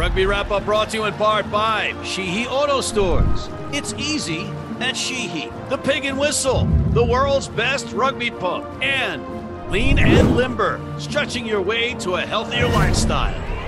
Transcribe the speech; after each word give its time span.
Rugby 0.00 0.24
Wrap 0.24 0.50
Up 0.50 0.64
brought 0.64 0.88
to 0.88 0.96
you 0.96 1.04
in 1.04 1.12
part 1.12 1.50
by 1.50 1.94
Sheehy 2.04 2.46
Auto 2.46 2.80
Stores. 2.80 3.50
It's 3.70 3.92
easy 3.98 4.46
at 4.80 4.96
Sheehy. 4.96 5.52
The 5.68 5.76
Pig 5.76 6.06
and 6.06 6.18
Whistle, 6.18 6.64
the 6.92 7.04
world's 7.04 7.48
best 7.48 7.92
rugby 7.92 8.30
pub. 8.30 8.64
And 8.82 9.70
Lean 9.70 9.98
and 9.98 10.36
Limber, 10.36 10.80
stretching 10.98 11.44
your 11.44 11.60
way 11.60 11.92
to 11.96 12.14
a 12.14 12.22
healthier 12.22 12.66
lifestyle. 12.68 13.59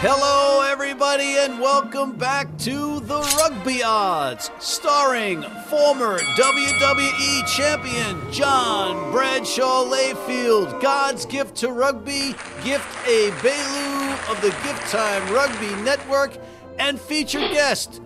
Hello, 0.00 0.62
everybody, 0.62 1.38
and 1.38 1.60
welcome 1.60 2.12
back 2.12 2.56
to 2.58 3.00
the 3.00 3.18
Rugby 3.36 3.82
Odds, 3.82 4.48
starring 4.60 5.42
former 5.66 6.20
WWE 6.36 7.46
champion 7.48 8.32
John 8.32 9.10
Bradshaw 9.10 9.84
Layfield, 9.84 10.80
God's 10.80 11.26
gift 11.26 11.56
to 11.56 11.72
rugby, 11.72 12.36
Gift 12.62 12.86
A 13.08 13.30
Belu 13.42 14.30
of 14.30 14.40
the 14.40 14.50
Gift 14.62 14.88
Time 14.92 15.34
Rugby 15.34 15.74
Network, 15.82 16.38
and 16.78 17.00
featured 17.00 17.50
guest. 17.50 18.00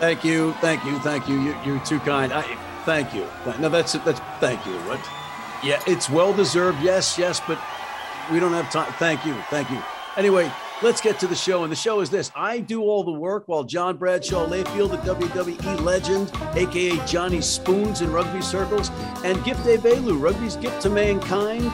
Thank 0.00 0.24
you, 0.24 0.52
thank 0.54 0.84
you, 0.84 0.98
thank 0.98 1.28
you. 1.28 1.40
you 1.40 1.56
you're 1.64 1.84
too 1.84 2.00
kind. 2.00 2.32
I, 2.32 2.42
thank 2.84 3.14
you. 3.14 3.24
No, 3.60 3.68
that's. 3.68 3.92
That's 3.92 4.18
thank 4.40 4.66
you. 4.66 4.72
What? 4.80 5.23
Yeah, 5.64 5.82
it's 5.86 6.10
well 6.10 6.34
deserved. 6.34 6.82
Yes, 6.82 7.16
yes, 7.16 7.40
but 7.48 7.58
we 8.30 8.38
don't 8.38 8.52
have 8.52 8.70
time. 8.70 8.92
Thank 8.94 9.24
you. 9.24 9.34
Thank 9.48 9.70
you. 9.70 9.82
Anyway, 10.14 10.52
let's 10.82 11.00
get 11.00 11.18
to 11.20 11.26
the 11.26 11.34
show. 11.34 11.62
And 11.62 11.72
the 11.72 11.76
show 11.76 12.00
is 12.00 12.10
this 12.10 12.30
I 12.36 12.58
do 12.58 12.82
all 12.82 13.02
the 13.02 13.12
work 13.12 13.44
while 13.46 13.64
John 13.64 13.96
Bradshaw 13.96 14.46
Layfield, 14.46 14.90
the 14.90 15.14
WWE 15.14 15.80
legend, 15.80 16.30
aka 16.54 17.06
Johnny 17.06 17.40
Spoons 17.40 18.02
in 18.02 18.12
rugby 18.12 18.42
circles, 18.42 18.90
and 19.24 19.42
Gift 19.42 19.64
A 19.66 19.78
Belu, 19.78 20.20
rugby's 20.20 20.56
gift 20.56 20.82
to 20.82 20.90
mankind, 20.90 21.72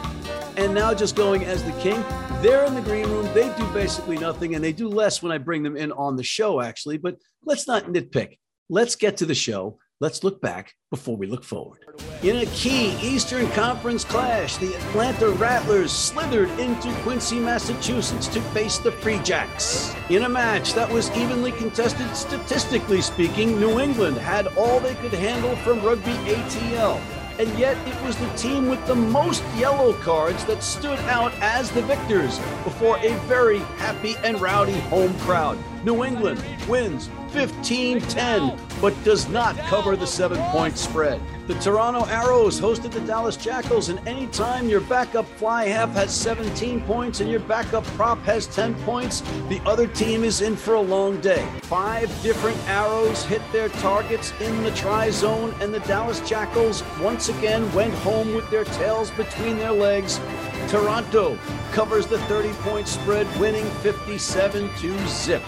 and 0.56 0.72
now 0.72 0.94
just 0.94 1.16
going 1.16 1.44
as 1.44 1.64
the 1.64 1.72
king. 1.80 2.00
They're 2.42 2.64
in 2.66 2.74
the 2.74 2.82
green 2.82 3.06
room. 3.08 3.26
They 3.34 3.52
do 3.56 3.66
basically 3.72 4.18
nothing, 4.18 4.54
and 4.54 4.62
they 4.62 4.72
do 4.72 4.88
less 4.88 5.20
when 5.20 5.32
I 5.32 5.38
bring 5.38 5.64
them 5.64 5.76
in 5.76 5.90
on 5.92 6.14
the 6.14 6.22
show, 6.22 6.60
actually. 6.60 6.98
But 6.98 7.16
let's 7.44 7.66
not 7.66 7.86
nitpick. 7.86 8.38
Let's 8.68 8.94
get 8.94 9.16
to 9.16 9.26
the 9.26 9.34
show. 9.34 9.78
Let's 10.02 10.24
look 10.24 10.40
back 10.40 10.76
before 10.90 11.18
we 11.18 11.26
look 11.26 11.44
forward. 11.44 11.84
In 12.22 12.36
a 12.36 12.46
key 12.46 12.96
Eastern 13.02 13.46
Conference 13.50 14.02
clash, 14.02 14.56
the 14.56 14.74
Atlanta 14.74 15.28
Rattlers 15.28 15.92
slithered 15.92 16.48
into 16.58 16.90
Quincy, 17.02 17.38
Massachusetts 17.38 18.26
to 18.28 18.40
face 18.40 18.78
the 18.78 18.92
Free 18.92 19.18
Jacks. 19.18 19.94
In 20.08 20.22
a 20.22 20.28
match 20.28 20.72
that 20.72 20.90
was 20.90 21.10
evenly 21.10 21.52
contested, 21.52 22.16
statistically 22.16 23.02
speaking, 23.02 23.60
New 23.60 23.78
England 23.78 24.16
had 24.16 24.46
all 24.56 24.80
they 24.80 24.94
could 24.94 25.12
handle 25.12 25.54
from 25.56 25.84
rugby 25.84 26.12
ATL. 26.12 26.98
And 27.38 27.58
yet, 27.58 27.76
it 27.86 28.02
was 28.02 28.16
the 28.16 28.28
team 28.38 28.70
with 28.70 28.84
the 28.86 28.96
most 28.96 29.44
yellow 29.56 29.92
cards 29.92 30.46
that 30.46 30.62
stood 30.62 30.98
out 31.00 31.34
as 31.42 31.70
the 31.70 31.82
victors 31.82 32.38
before 32.64 32.96
a 33.00 33.14
very 33.26 33.58
happy 33.76 34.16
and 34.24 34.40
rowdy 34.40 34.80
home 34.80 35.12
crowd. 35.18 35.58
New 35.84 36.04
England 36.04 36.42
wins 36.68 37.08
15 37.30 38.00
10, 38.00 38.58
but 38.80 39.04
does 39.04 39.28
not 39.28 39.56
cover 39.58 39.96
the 39.96 40.06
seven 40.06 40.38
point 40.50 40.76
spread. 40.76 41.20
The 41.46 41.54
Toronto 41.54 42.04
Arrows 42.06 42.60
hosted 42.60 42.92
the 42.92 43.00
Dallas 43.00 43.36
Jackals, 43.36 43.88
and 43.88 43.98
anytime 44.06 44.68
your 44.68 44.80
backup 44.82 45.26
fly 45.36 45.66
half 45.66 45.90
has 45.94 46.14
17 46.14 46.82
points 46.82 47.20
and 47.20 47.30
your 47.30 47.40
backup 47.40 47.84
prop 47.96 48.18
has 48.20 48.46
10 48.46 48.74
points, 48.82 49.22
the 49.48 49.60
other 49.64 49.86
team 49.86 50.22
is 50.22 50.42
in 50.42 50.54
for 50.54 50.74
a 50.74 50.80
long 50.80 51.20
day. 51.20 51.46
Five 51.62 52.08
different 52.22 52.58
arrows 52.68 53.24
hit 53.24 53.42
their 53.52 53.68
targets 53.68 54.32
in 54.40 54.62
the 54.62 54.70
try 54.72 55.10
zone, 55.10 55.54
and 55.60 55.72
the 55.72 55.80
Dallas 55.80 56.20
Jackals 56.28 56.84
once 57.00 57.28
again 57.30 57.72
went 57.72 57.94
home 57.94 58.34
with 58.34 58.48
their 58.50 58.64
tails 58.64 59.10
between 59.12 59.56
their 59.56 59.72
legs. 59.72 60.20
Toronto 60.68 61.36
covers 61.72 62.06
the 62.06 62.18
30 62.20 62.50
point 62.62 62.86
spread, 62.86 63.26
winning 63.40 63.68
57 63.82 64.68
to 64.76 65.08
zip. 65.08 65.42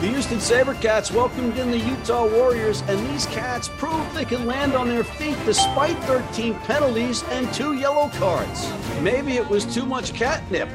The 0.00 0.08
Houston 0.08 0.38
Sabercats 0.38 1.12
welcomed 1.12 1.58
in 1.58 1.70
the 1.70 1.78
Utah 1.78 2.26
Warriors, 2.26 2.80
and 2.88 2.98
these 3.10 3.26
Cats 3.26 3.68
proved 3.68 4.14
they 4.14 4.24
can 4.24 4.46
land 4.46 4.72
on 4.72 4.88
their 4.88 5.04
feet 5.04 5.36
despite 5.44 5.94
13 6.04 6.54
penalties 6.60 7.22
and 7.24 7.52
two 7.52 7.74
yellow 7.74 8.08
cards. 8.14 8.66
Maybe 9.02 9.34
it 9.36 9.46
was 9.46 9.66
too 9.66 9.84
much 9.84 10.14
catnip, 10.14 10.70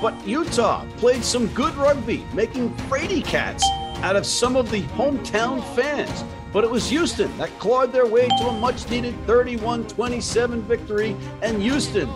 but 0.00 0.26
Utah 0.26 0.86
played 0.96 1.22
some 1.22 1.48
good 1.48 1.74
rugby, 1.74 2.24
making 2.32 2.74
Frady 2.88 3.20
Cats 3.20 3.68
out 3.96 4.16
of 4.16 4.24
some 4.24 4.56
of 4.56 4.70
the 4.70 4.80
hometown 4.96 5.62
fans. 5.76 6.24
But 6.50 6.64
it 6.64 6.70
was 6.70 6.88
Houston 6.88 7.36
that 7.36 7.50
clawed 7.58 7.92
their 7.92 8.06
way 8.06 8.28
to 8.28 8.46
a 8.46 8.52
much 8.60 8.88
needed 8.88 9.14
31 9.26 9.88
27 9.88 10.62
victory, 10.62 11.14
and 11.42 11.60
Houston 11.60 12.08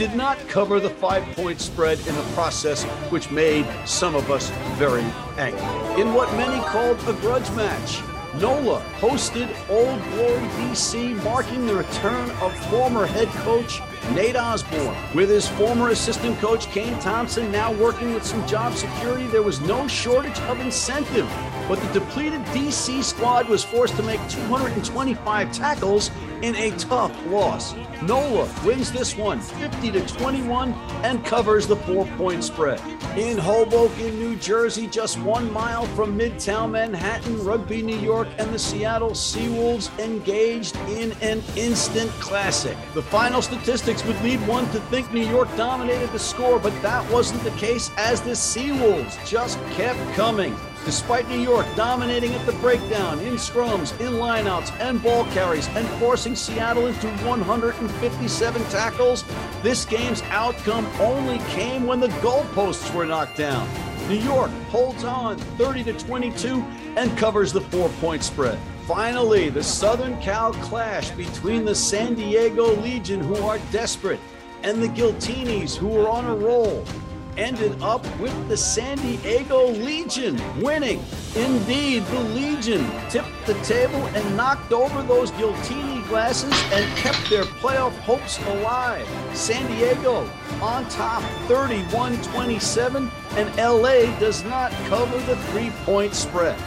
did 0.00 0.14
not 0.14 0.38
cover 0.48 0.80
the 0.80 0.88
five 0.88 1.22
point 1.36 1.60
spread 1.60 1.98
in 2.06 2.16
the 2.16 2.22
process, 2.32 2.84
which 3.10 3.30
made 3.30 3.66
some 3.84 4.14
of 4.14 4.30
us 4.30 4.48
very 4.78 5.04
angry. 5.36 6.00
In 6.00 6.14
what 6.14 6.34
many 6.38 6.58
called 6.64 6.98
a 7.06 7.12
grudge 7.20 7.50
match, 7.50 8.00
NOLA 8.40 8.80
hosted 8.98 9.54
Old 9.68 10.02
Glory 10.12 10.48
DC, 10.56 11.22
marking 11.22 11.66
the 11.66 11.74
return 11.74 12.30
of 12.40 12.56
former 12.70 13.04
head 13.04 13.28
coach 13.44 13.82
Nate 14.14 14.36
Osborne. 14.36 14.96
With 15.14 15.28
his 15.28 15.46
former 15.46 15.90
assistant 15.90 16.38
coach 16.38 16.64
Kane 16.68 16.98
Thompson 17.00 17.52
now 17.52 17.70
working 17.74 18.14
with 18.14 18.24
some 18.24 18.46
job 18.46 18.72
security, 18.76 19.26
there 19.26 19.42
was 19.42 19.60
no 19.60 19.86
shortage 19.86 20.38
of 20.48 20.60
incentive. 20.60 21.30
But 21.68 21.78
the 21.78 22.00
depleted 22.00 22.40
DC 22.46 23.04
squad 23.04 23.50
was 23.50 23.62
forced 23.62 23.96
to 23.96 24.02
make 24.02 24.20
225 24.30 25.52
tackles 25.52 26.10
in 26.42 26.56
a 26.56 26.70
tough 26.78 27.14
loss. 27.26 27.74
NOLA 28.02 28.48
wins 28.64 28.90
this 28.90 29.16
one 29.16 29.40
50 29.40 29.92
to 29.92 30.06
21 30.06 30.72
and 31.04 31.24
covers 31.24 31.66
the 31.66 31.76
four 31.76 32.06
point 32.16 32.42
spread. 32.44 32.80
In 33.16 33.36
Hoboken, 33.36 34.18
New 34.18 34.36
Jersey, 34.36 34.86
just 34.86 35.18
one 35.18 35.52
mile 35.52 35.86
from 35.96 36.18
Midtown 36.18 36.70
Manhattan, 36.70 37.44
Rugby 37.44 37.82
New 37.82 37.98
York 37.98 38.28
and 38.38 38.52
the 38.52 38.58
Seattle 38.58 39.10
Seawolves 39.10 39.96
engaged 39.98 40.76
in 40.88 41.12
an 41.20 41.42
instant 41.56 42.10
classic. 42.12 42.76
The 42.94 43.02
final 43.02 43.42
statistics 43.42 44.04
would 44.04 44.20
lead 44.22 44.46
one 44.46 44.70
to 44.70 44.80
think 44.82 45.12
New 45.12 45.26
York 45.26 45.48
dominated 45.56 46.10
the 46.12 46.18
score, 46.18 46.58
but 46.58 46.72
that 46.82 47.08
wasn't 47.10 47.42
the 47.44 47.50
case 47.52 47.90
as 47.96 48.20
the 48.20 48.30
Seawolves 48.30 49.26
just 49.26 49.58
kept 49.72 50.00
coming. 50.14 50.56
Despite 50.84 51.28
New 51.28 51.38
York 51.38 51.66
dominating 51.76 52.32
at 52.32 52.46
the 52.46 52.52
breakdown, 52.52 53.20
in 53.20 53.34
scrums, 53.34 53.98
in 54.00 54.14
lineouts, 54.14 54.72
and 54.80 55.02
ball 55.02 55.26
carries, 55.26 55.68
and 55.68 55.86
forcing 56.00 56.34
Seattle 56.34 56.86
into 56.86 57.06
157 57.24 58.64
tackles, 58.64 59.24
this 59.62 59.84
game's 59.84 60.22
outcome 60.30 60.86
only 60.98 61.38
came 61.50 61.86
when 61.86 62.00
the 62.00 62.08
goalposts 62.08 62.94
were 62.94 63.04
knocked 63.04 63.36
down. 63.36 63.68
New 64.08 64.16
York 64.16 64.50
holds 64.70 65.04
on 65.04 65.36
30 65.58 65.84
to 65.84 65.92
22 65.92 66.64
and 66.96 67.16
covers 67.18 67.52
the 67.52 67.60
four 67.60 67.90
point 68.00 68.24
spread. 68.24 68.58
Finally, 68.86 69.50
the 69.50 69.62
Southern 69.62 70.18
Cal 70.22 70.54
clash 70.54 71.10
between 71.10 71.66
the 71.66 71.74
San 71.74 72.14
Diego 72.14 72.74
Legion, 72.76 73.20
who 73.20 73.36
are 73.36 73.58
desperate, 73.70 74.18
and 74.62 74.82
the 74.82 74.88
Giltinis, 74.88 75.76
who 75.76 76.00
are 76.00 76.08
on 76.08 76.24
a 76.24 76.34
roll 76.34 76.84
ended 77.40 77.80
up 77.82 78.04
with 78.20 78.48
the 78.48 78.56
San 78.56 78.98
Diego 78.98 79.68
Legion 79.70 80.38
winning. 80.60 81.02
Indeed, 81.34 82.04
the 82.04 82.20
Legion 82.20 82.86
tipped 83.08 83.28
the 83.46 83.54
table 83.62 84.04
and 84.14 84.36
knocked 84.36 84.72
over 84.72 85.02
those 85.02 85.30
Giltini 85.32 86.06
glasses 86.06 86.52
and 86.72 86.96
kept 86.96 87.30
their 87.30 87.44
playoff 87.44 87.96
hopes 88.00 88.38
alive. 88.46 89.08
San 89.32 89.66
Diego 89.72 90.30
on 90.60 90.86
top 90.90 91.22
31 91.48 92.20
27, 92.22 93.10
and 93.30 93.56
LA 93.56 94.18
does 94.18 94.44
not 94.44 94.70
cover 94.88 95.18
the 95.20 95.36
three 95.46 95.70
point 95.84 96.14
spread. 96.14 96.60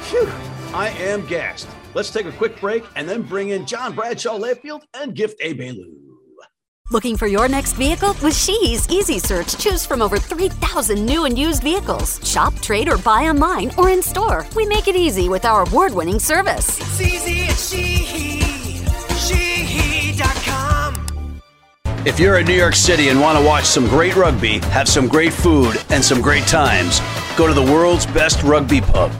Phew, 0.00 0.32
I 0.72 0.88
am 0.88 1.26
gassed. 1.26 1.68
Let's 1.92 2.10
take 2.10 2.26
a 2.26 2.32
quick 2.32 2.58
break 2.60 2.84
and 2.96 3.06
then 3.06 3.22
bring 3.22 3.50
in 3.50 3.66
John 3.66 3.94
Bradshaw 3.94 4.38
Layfield 4.38 4.82
and 4.94 5.14
Gift 5.14 5.36
A. 5.42 5.52
Belu. 5.52 6.07
Looking 6.90 7.18
for 7.18 7.26
your 7.26 7.48
next 7.48 7.74
vehicle? 7.74 8.16
With 8.22 8.34
Sheehy's 8.34 8.88
Easy 8.88 9.18
Search, 9.18 9.58
choose 9.58 9.84
from 9.84 10.00
over 10.00 10.16
3,000 10.16 11.04
new 11.04 11.26
and 11.26 11.38
used 11.38 11.62
vehicles. 11.62 12.18
Shop, 12.26 12.54
trade, 12.60 12.88
or 12.88 12.96
buy 12.96 13.24
online 13.24 13.70
or 13.76 13.90
in 13.90 14.00
store. 14.00 14.46
We 14.56 14.64
make 14.64 14.88
it 14.88 14.96
easy 14.96 15.28
with 15.28 15.44
our 15.44 15.66
award 15.66 15.92
winning 15.92 16.18
service. 16.18 16.80
It's 16.80 16.98
easy 16.98 17.42
at 17.42 17.58
Sheehy. 17.58 18.40
Sheehy.com. 19.18 20.94
If 22.06 22.18
you're 22.18 22.38
in 22.38 22.46
New 22.46 22.54
York 22.54 22.74
City 22.74 23.10
and 23.10 23.20
want 23.20 23.38
to 23.38 23.44
watch 23.44 23.64
some 23.64 23.86
great 23.88 24.16
rugby, 24.16 24.60
have 24.70 24.88
some 24.88 25.08
great 25.08 25.34
food, 25.34 25.76
and 25.90 26.02
some 26.02 26.22
great 26.22 26.46
times, 26.46 27.02
go 27.36 27.46
to 27.46 27.52
the 27.52 27.60
world's 27.62 28.06
best 28.06 28.42
rugby 28.42 28.80
pub, 28.80 29.12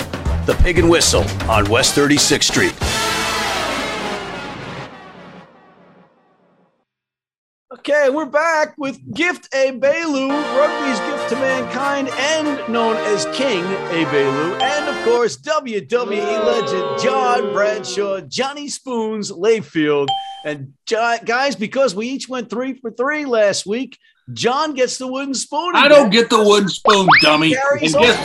the 0.47 0.55
Pig 0.63 0.79
and 0.79 0.89
Whistle 0.89 1.25
on 1.51 1.69
West 1.69 1.95
36th 1.95 2.45
Street. 2.45 2.98
Okay, 7.79 8.11
we're 8.11 8.27
back 8.27 8.75
with 8.77 8.99
Gift 9.15 9.49
A 9.55 9.71
Belu, 9.71 10.29
rugby's 10.31 10.99
gift 10.99 11.29
to 11.29 11.37
mankind, 11.37 12.09
and 12.09 12.73
known 12.73 12.97
as 12.97 13.25
King 13.27 13.65
A 13.65 14.05
Belu, 14.07 14.61
and 14.61 14.89
of 14.89 15.05
course 15.05 15.37
WWE 15.37 16.45
legend 16.45 17.01
John 17.01 17.53
Bradshaw, 17.53 18.21
Johnny 18.23 18.69
Spoons, 18.69 19.31
Layfield, 19.31 20.09
and 20.45 20.73
guys. 20.89 21.55
Because 21.55 21.95
we 21.95 22.09
each 22.09 22.29
went 22.29 22.51
three 22.51 22.75
for 22.75 22.91
three 22.91 23.25
last 23.25 23.65
week, 23.65 23.97
John 24.33 24.75
gets 24.75 24.99
the 24.99 25.07
wooden 25.07 25.33
spoon. 25.33 25.73
I 25.75 25.89
don't 25.89 26.11
get 26.11 26.29
the 26.29 26.43
wooden 26.43 26.69
spoon, 26.69 27.09
dummy. 27.23 27.57
And 27.81 27.93
guess, 27.93 28.19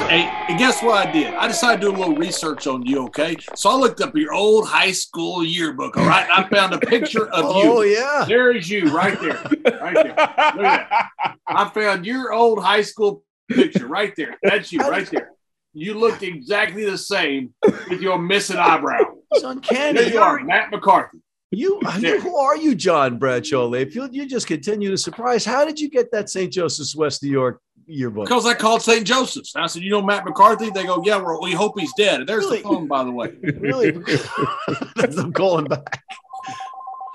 and 0.49 0.59
guess 0.59 0.83
what 0.83 1.07
I 1.07 1.11
did? 1.11 1.33
I 1.33 1.47
decided 1.47 1.81
to 1.81 1.87
do 1.87 1.95
a 1.95 1.97
little 1.97 2.15
research 2.15 2.67
on 2.67 2.85
you, 2.85 3.05
okay? 3.05 3.37
So 3.55 3.69
I 3.69 3.75
looked 3.75 4.01
up 4.01 4.15
your 4.15 4.33
old 4.33 4.67
high 4.67 4.91
school 4.91 5.45
yearbook, 5.45 5.95
all 5.95 6.05
right? 6.05 6.27
I 6.29 6.47
found 6.49 6.73
a 6.73 6.79
picture 6.79 7.27
of 7.27 7.45
Oh 7.45 7.63
you. 7.63 7.71
Oh, 7.71 7.81
yeah. 7.81 8.25
There 8.27 8.55
is 8.55 8.69
you 8.69 8.85
right 8.93 9.19
there. 9.21 9.41
Right 9.79 9.93
there. 9.95 10.15
Look 10.15 10.65
at 10.65 10.89
that. 10.89 11.09
I 11.47 11.69
found 11.69 12.05
your 12.05 12.33
old 12.33 12.61
high 12.61 12.81
school 12.81 13.23
picture 13.49 13.87
right 13.87 14.13
there. 14.17 14.37
That's 14.43 14.71
you 14.73 14.79
right 14.79 15.09
there. 15.09 15.31
You 15.73 15.95
looked 15.95 16.21
exactly 16.21 16.83
the 16.83 16.97
same 16.97 17.53
with 17.89 18.01
your 18.01 18.19
missing 18.19 18.57
eyebrow. 18.57 18.99
It's 19.31 19.43
uncanny. 19.43 19.99
There 19.99 20.13
You're- 20.13 20.43
Matt 20.43 20.69
McCarthy. 20.69 21.22
You, 21.53 21.79
you, 21.99 22.19
who 22.19 22.35
are 22.37 22.57
you, 22.57 22.75
John 22.75 23.17
Bradshaw 23.17 23.67
Layfield? 23.69 24.13
You 24.13 24.25
just 24.27 24.47
continue 24.47 24.89
to 24.89 24.97
surprise. 24.97 25.45
How 25.45 25.63
did 25.65 25.79
you 25.79 25.89
get 25.89 26.11
that 26.11 26.29
St. 26.29 26.51
Joseph's 26.51 26.95
West 26.95 27.23
New 27.23 27.29
York 27.29 27.61
yearbook? 27.85 28.25
Because 28.25 28.45
I 28.45 28.53
called 28.53 28.81
St. 28.81 29.05
Joseph's. 29.05 29.55
I 29.55 29.67
said, 29.67 29.83
you 29.83 29.89
know 29.91 30.01
Matt 30.01 30.25
McCarthy? 30.25 30.69
They 30.69 30.85
go, 30.85 31.01
yeah, 31.05 31.23
we 31.41 31.51
hope 31.53 31.79
he's 31.79 31.93
dead. 31.93 32.21
And 32.21 32.29
there's 32.29 32.45
Really? 32.45 32.57
the 32.57 32.63
phone, 32.63 32.87
by 32.87 33.03
the 33.03 33.11
way. 33.11 33.33
Really? 33.59 33.91
That's 34.95 35.15
them 35.15 35.31
calling 35.33 35.65
back. 35.65 36.01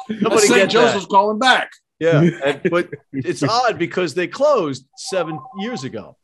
Nobody 0.08 0.46
St. 0.46 0.70
Joseph's 0.70 1.04
that. 1.04 1.10
calling 1.10 1.38
back. 1.38 1.70
Yeah, 2.00 2.20
and- 2.44 2.60
but 2.70 2.88
it's 3.12 3.42
odd 3.42 3.78
because 3.78 4.14
they 4.14 4.26
closed 4.28 4.86
seven 4.96 5.38
years 5.58 5.84
ago. 5.84 6.16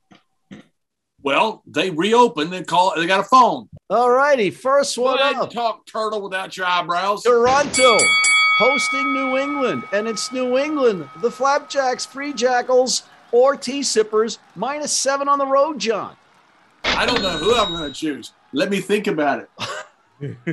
Well, 1.24 1.62
they 1.66 1.88
reopened 1.88 2.52
and 2.52 2.66
call. 2.66 2.92
They 2.94 3.06
got 3.06 3.20
a 3.20 3.24
phone. 3.24 3.70
All 3.88 4.10
righty, 4.10 4.50
first 4.50 4.98
one 4.98 5.18
up. 5.18 5.50
talk 5.50 5.86
turtle 5.86 6.20
without 6.20 6.54
your 6.54 6.66
eyebrows. 6.66 7.22
Toronto 7.22 7.96
hosting 8.58 9.14
New 9.14 9.38
England, 9.38 9.84
and 9.92 10.06
it's 10.06 10.30
New 10.32 10.58
England, 10.58 11.08
the 11.22 11.30
Flapjacks, 11.30 12.04
Free 12.04 12.34
Jackals, 12.34 13.04
or 13.32 13.56
Tea 13.56 13.82
Sippers, 13.82 14.38
minus 14.54 14.92
seven 14.92 15.26
on 15.26 15.38
the 15.38 15.46
road, 15.46 15.78
John. 15.78 16.14
I 16.84 17.06
don't 17.06 17.22
know 17.22 17.38
who 17.38 17.54
I'm 17.54 17.72
going 17.72 17.90
to 17.90 17.98
choose. 17.98 18.32
Let 18.52 18.68
me 18.68 18.80
think 18.80 19.06
about 19.06 19.48
it. 20.20 20.36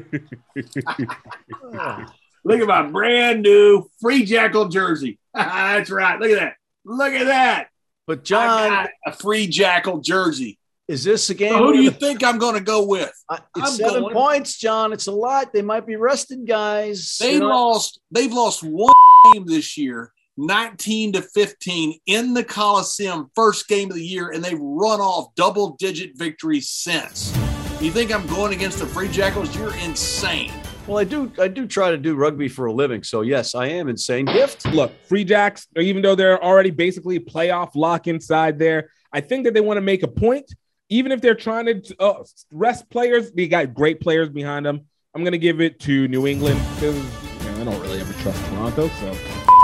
Look 2.46 2.62
at 2.62 2.68
my 2.68 2.84
brand 2.84 3.42
new 3.42 3.90
free 4.00 4.24
jackal 4.24 4.70
jersey. 4.70 5.20
That's 5.34 5.92
right. 5.92 6.18
Look 6.18 6.32
at 6.32 6.40
that. 6.40 6.54
Look 6.86 7.12
at 7.14 7.26
that. 7.26 7.68
But 8.08 8.24
John, 8.24 8.70
got 8.70 8.90
a 9.06 9.12
free 9.12 9.48
jackal 9.48 10.00
jersey. 10.00 10.58
Is 10.92 11.04
this 11.06 11.30
a 11.30 11.34
game? 11.34 11.54
So 11.54 11.58
who 11.60 11.74
do 11.74 11.82
you 11.82 11.92
think 11.92 12.24
I'm 12.24 12.38
going 12.38 12.56
to 12.56 12.62
go 12.62 12.86
with? 12.86 13.12
Uh, 13.30 13.38
I'm 13.56 13.64
it's 13.64 13.78
seven 13.78 14.02
going- 14.02 14.14
points, 14.14 14.58
John. 14.58 14.92
It's 14.94 15.08
a 15.08 15.12
lot. 15.12 15.54
They 15.54 15.62
might 15.62 15.88
be 15.88 15.96
rested 15.96 16.46
guys. 16.46 17.18
They 17.20 17.34
You 17.34 17.40
know, 17.40 17.48
lost. 17.48 18.00
They've 18.12 18.32
lost 18.32 18.62
one 18.64 18.92
game 19.34 19.46
this 19.46 19.78
year, 19.78 20.12
19 20.38 21.14
to 21.14 21.22
15 21.22 22.00
in 22.08 22.34
the 22.34 22.44
Coliseum, 22.44 23.30
first 23.36 23.68
game 23.68 23.90
of 23.90 23.96
the 23.96 24.06
year, 24.06 24.32
and 24.32 24.44
they've 24.44 24.60
run 24.60 25.00
off 25.00 25.34
double-digit 25.36 26.18
victories 26.18 26.70
since. 26.70 27.34
You 27.80 27.90
think 27.92 28.14
I'm 28.14 28.28
going 28.28 28.54
against 28.54 28.80
the 28.80 28.86
Free 28.86 29.08
Jackals? 29.08 29.56
You're 29.56 29.76
insane. 29.78 30.52
Well, 30.88 30.98
I 30.98 31.04
do. 31.04 31.32
I 31.40 31.48
do 31.48 31.68
try 31.68 31.92
to 31.92 31.98
do 31.98 32.16
rugby 32.16 32.48
for 32.48 32.66
a 32.66 32.74
living, 32.74 33.02
so 33.04 33.22
yes, 33.22 33.56
I 33.56 33.68
am 33.68 33.88
insane. 33.88 34.26
Gift. 34.26 34.66
Look, 34.66 34.92
Free 35.06 35.24
Jacks, 35.24 35.68
even 35.78 36.02
though 36.02 36.16
they're 36.16 36.44
already 36.44 36.72
basically 36.72 37.20
playoff 37.20 37.72
lock 37.76 38.08
inside 38.08 38.60
there, 38.60 38.90
I 39.14 39.22
think 39.22 39.46
that 39.46 39.54
they 39.54 39.62
want 39.62 39.78
to 39.78 39.82
make 39.82 40.04
a 40.04 40.08
point. 40.08 40.52
Even 40.92 41.14
if 41.14 41.22
they're 41.22 41.34
trying 41.36 41.66
to 41.66 41.96
uh, 42.02 42.24
rest 42.52 42.90
players, 42.90 43.32
they 43.32 43.48
got 43.48 43.74
great 43.74 44.02
players 44.02 44.28
behind 44.30 44.66
them. 44.66 44.82
I'm 45.16 45.24
going 45.24 45.32
to 45.32 45.38
give 45.40 45.62
it 45.62 45.80
to 45.82 46.08
New 46.10 46.28
England 46.28 46.60
because 46.76 46.98
you 46.98 47.52
know, 47.52 47.62
I 47.62 47.64
don't 47.64 47.82
really 47.82 48.02
ever 48.02 48.14
trust 48.22 48.46
Toronto. 48.48 48.88
So 48.90 49.14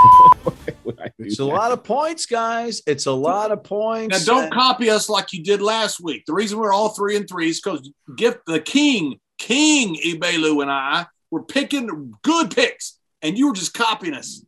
Why 0.43 0.73
would 0.85 0.99
I 1.01 1.07
do 1.19 1.25
It's 1.25 1.39
a 1.39 1.45
lot 1.45 1.73
of 1.73 1.83
points, 1.83 2.25
guys. 2.25 2.81
It's 2.87 3.07
a 3.07 3.11
lot 3.11 3.51
of 3.51 3.61
points. 3.61 4.25
Now, 4.25 4.33
don't 4.35 4.43
And- 4.45 4.53
copy 4.53 4.89
us 4.89 5.09
like 5.09 5.33
you 5.33 5.43
did 5.43 5.61
last 5.61 5.99
week. 5.99 6.23
The 6.25 6.33
reason 6.33 6.59
we're 6.59 6.71
all 6.73 6.89
three 6.89 7.17
and 7.17 7.27
three 7.27 7.49
is 7.49 7.59
because 7.59 7.91
gift 8.15 8.39
the 8.47 8.61
king, 8.61 9.19
King 9.37 9.97
Ibelu, 10.05 10.61
and 10.61 10.71
I 10.71 11.07
were 11.29 11.43
picking 11.43 12.13
good 12.23 12.55
picks, 12.55 12.99
and 13.21 13.37
you 13.37 13.47
were 13.49 13.53
just 13.53 13.73
copying 13.73 14.13
us. 14.13 14.45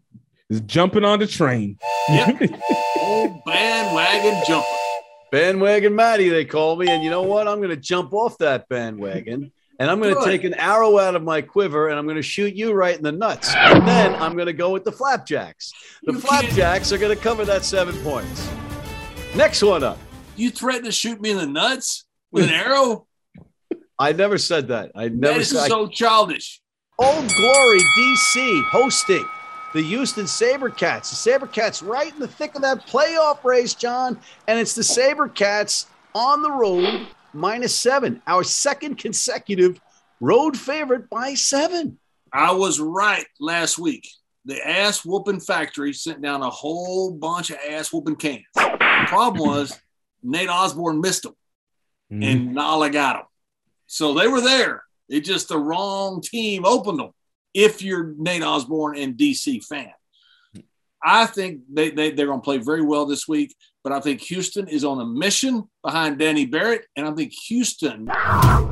Just 0.50 0.66
jumping 0.66 1.04
on 1.04 1.20
the 1.20 1.28
train. 1.28 1.78
Yep. 2.08 2.42
Old 3.02 3.44
bandwagon 3.46 4.42
jumper. 4.48 4.66
Bandwagon 5.32 5.96
Matty, 5.96 6.30
they 6.30 6.46
call 6.46 6.76
me, 6.76 6.88
and 6.90 7.04
you 7.04 7.10
know 7.10 7.22
what? 7.24 7.48
I'm 7.48 7.58
going 7.58 7.70
to 7.70 7.76
jump 7.78 8.14
off 8.14 8.38
that 8.40 8.68
bandwagon. 8.70 9.52
And 9.82 9.90
I'm 9.90 10.02
going 10.02 10.14
to 10.14 10.26
take 10.26 10.44
an 10.44 10.56
arrow 10.56 11.00
out 11.00 11.16
of 11.16 11.24
my 11.24 11.42
quiver 11.42 11.88
and 11.88 11.98
I'm 11.98 12.04
going 12.06 12.18
to 12.18 12.22
shoot 12.22 12.54
you 12.54 12.74
right 12.74 12.98
in 12.98 13.02
the 13.02 13.14
nuts. 13.14 13.56
And 13.56 13.88
then 13.88 14.14
I'm 14.16 14.34
going 14.34 14.48
to 14.48 14.54
go 14.54 14.72
with 14.72 14.84
the 14.84 14.92
flapjacks. 14.92 15.72
The 16.04 16.12
You 16.12 16.20
can't- 16.20 16.28
flapjacks 16.28 16.92
are 16.92 16.98
going 16.98 17.16
to 17.16 17.24
cover 17.24 17.46
that 17.46 17.64
seven 17.64 17.96
points. 18.04 18.50
Next 19.38 19.64
one 19.64 19.86
up. 19.86 19.98
You 20.36 20.50
threatened 20.52 20.84
to 20.88 20.92
shoot 20.92 21.22
me 21.22 21.32
in 21.32 21.38
the 21.38 21.48
nuts 21.48 22.04
with 22.30 22.44
an 22.44 22.50
arrow? 22.50 23.08
I 24.00 24.12
never 24.12 24.38
said 24.38 24.68
that. 24.68 24.92
I 24.96 25.04
That 25.08 25.14
never 25.16 25.40
is 25.40 25.50
said. 25.52 25.70
so 25.70 25.88
childish. 25.88 26.62
Old 26.98 27.30
Glory 27.34 27.80
DC 27.80 28.64
hosting 28.66 29.26
the 29.74 29.82
Houston 29.84 30.26
Sabercats. 30.26 31.10
The 31.10 31.32
Sabercats 31.32 31.88
right 31.88 32.12
in 32.14 32.20
the 32.20 32.28
thick 32.28 32.56
of 32.56 32.62
that 32.64 32.88
playoff 32.88 33.44
race, 33.44 33.74
John. 33.74 34.20
And 34.48 34.60
it's 34.60 34.74
the 34.76 34.82
Sabercats 34.82 35.86
on 36.16 36.42
the 36.42 36.52
road, 36.52 37.08
minus 37.34 37.76
seven. 37.76 38.22
Our 38.28 38.44
second 38.44 38.98
consecutive 38.98 39.80
road 40.20 40.58
favorite 40.58 41.10
by 41.10 41.34
seven. 41.36 42.00
I 42.34 42.52
was 42.52 42.80
right 42.80 43.26
last 43.40 43.78
week. 43.80 44.08
The 44.46 44.66
ass 44.68 45.06
whooping 45.06 45.42
factory 45.42 45.94
sent 45.94 46.22
down 46.22 46.42
a 46.42 46.50
whole 46.50 47.12
bunch 47.12 47.50
of 47.52 47.58
ass 47.70 47.92
whooping 47.94 48.16
cans. 48.16 48.44
The 48.56 49.06
problem 49.08 49.48
was 49.48 49.80
Nate 50.24 50.50
Osborne 50.50 51.02
missed 51.02 51.24
them 51.24 51.36
Mm-hmm. 52.12 52.24
and 52.24 52.54
NOLA 52.56 52.90
got 52.90 53.18
them. 53.18 53.26
So 53.86 54.16
they 54.16 54.28
were 54.28 54.42
there. 54.42 54.84
It 55.10 55.20
just 55.20 55.48
the 55.50 55.60
wrong 55.60 56.22
team 56.24 56.66
opened 56.66 56.98
them. 56.98 57.12
If 57.54 57.82
you're 57.82 58.14
Nate 58.18 58.44
Osborne 58.44 58.98
and 58.98 59.16
DC 59.16 59.64
fan, 59.66 59.92
I 61.04 61.26
think 61.26 61.62
they, 61.72 61.92
they, 61.92 62.12
they're 62.12 62.28
going 62.28 62.40
to 62.42 62.44
play 62.44 62.58
very 62.58 62.82
well 62.82 63.06
this 63.06 63.28
week. 63.28 63.56
But 63.84 63.94
I 63.94 64.02
think 64.02 64.22
Houston 64.22 64.68
is 64.68 64.84
on 64.84 65.00
a 65.00 65.06
mission 65.06 65.64
behind 65.84 66.20
Danny 66.20 66.46
Barrett. 66.46 66.86
And 66.96 67.08
I 67.08 67.12
think 67.12 67.32
Houston 67.48 68.10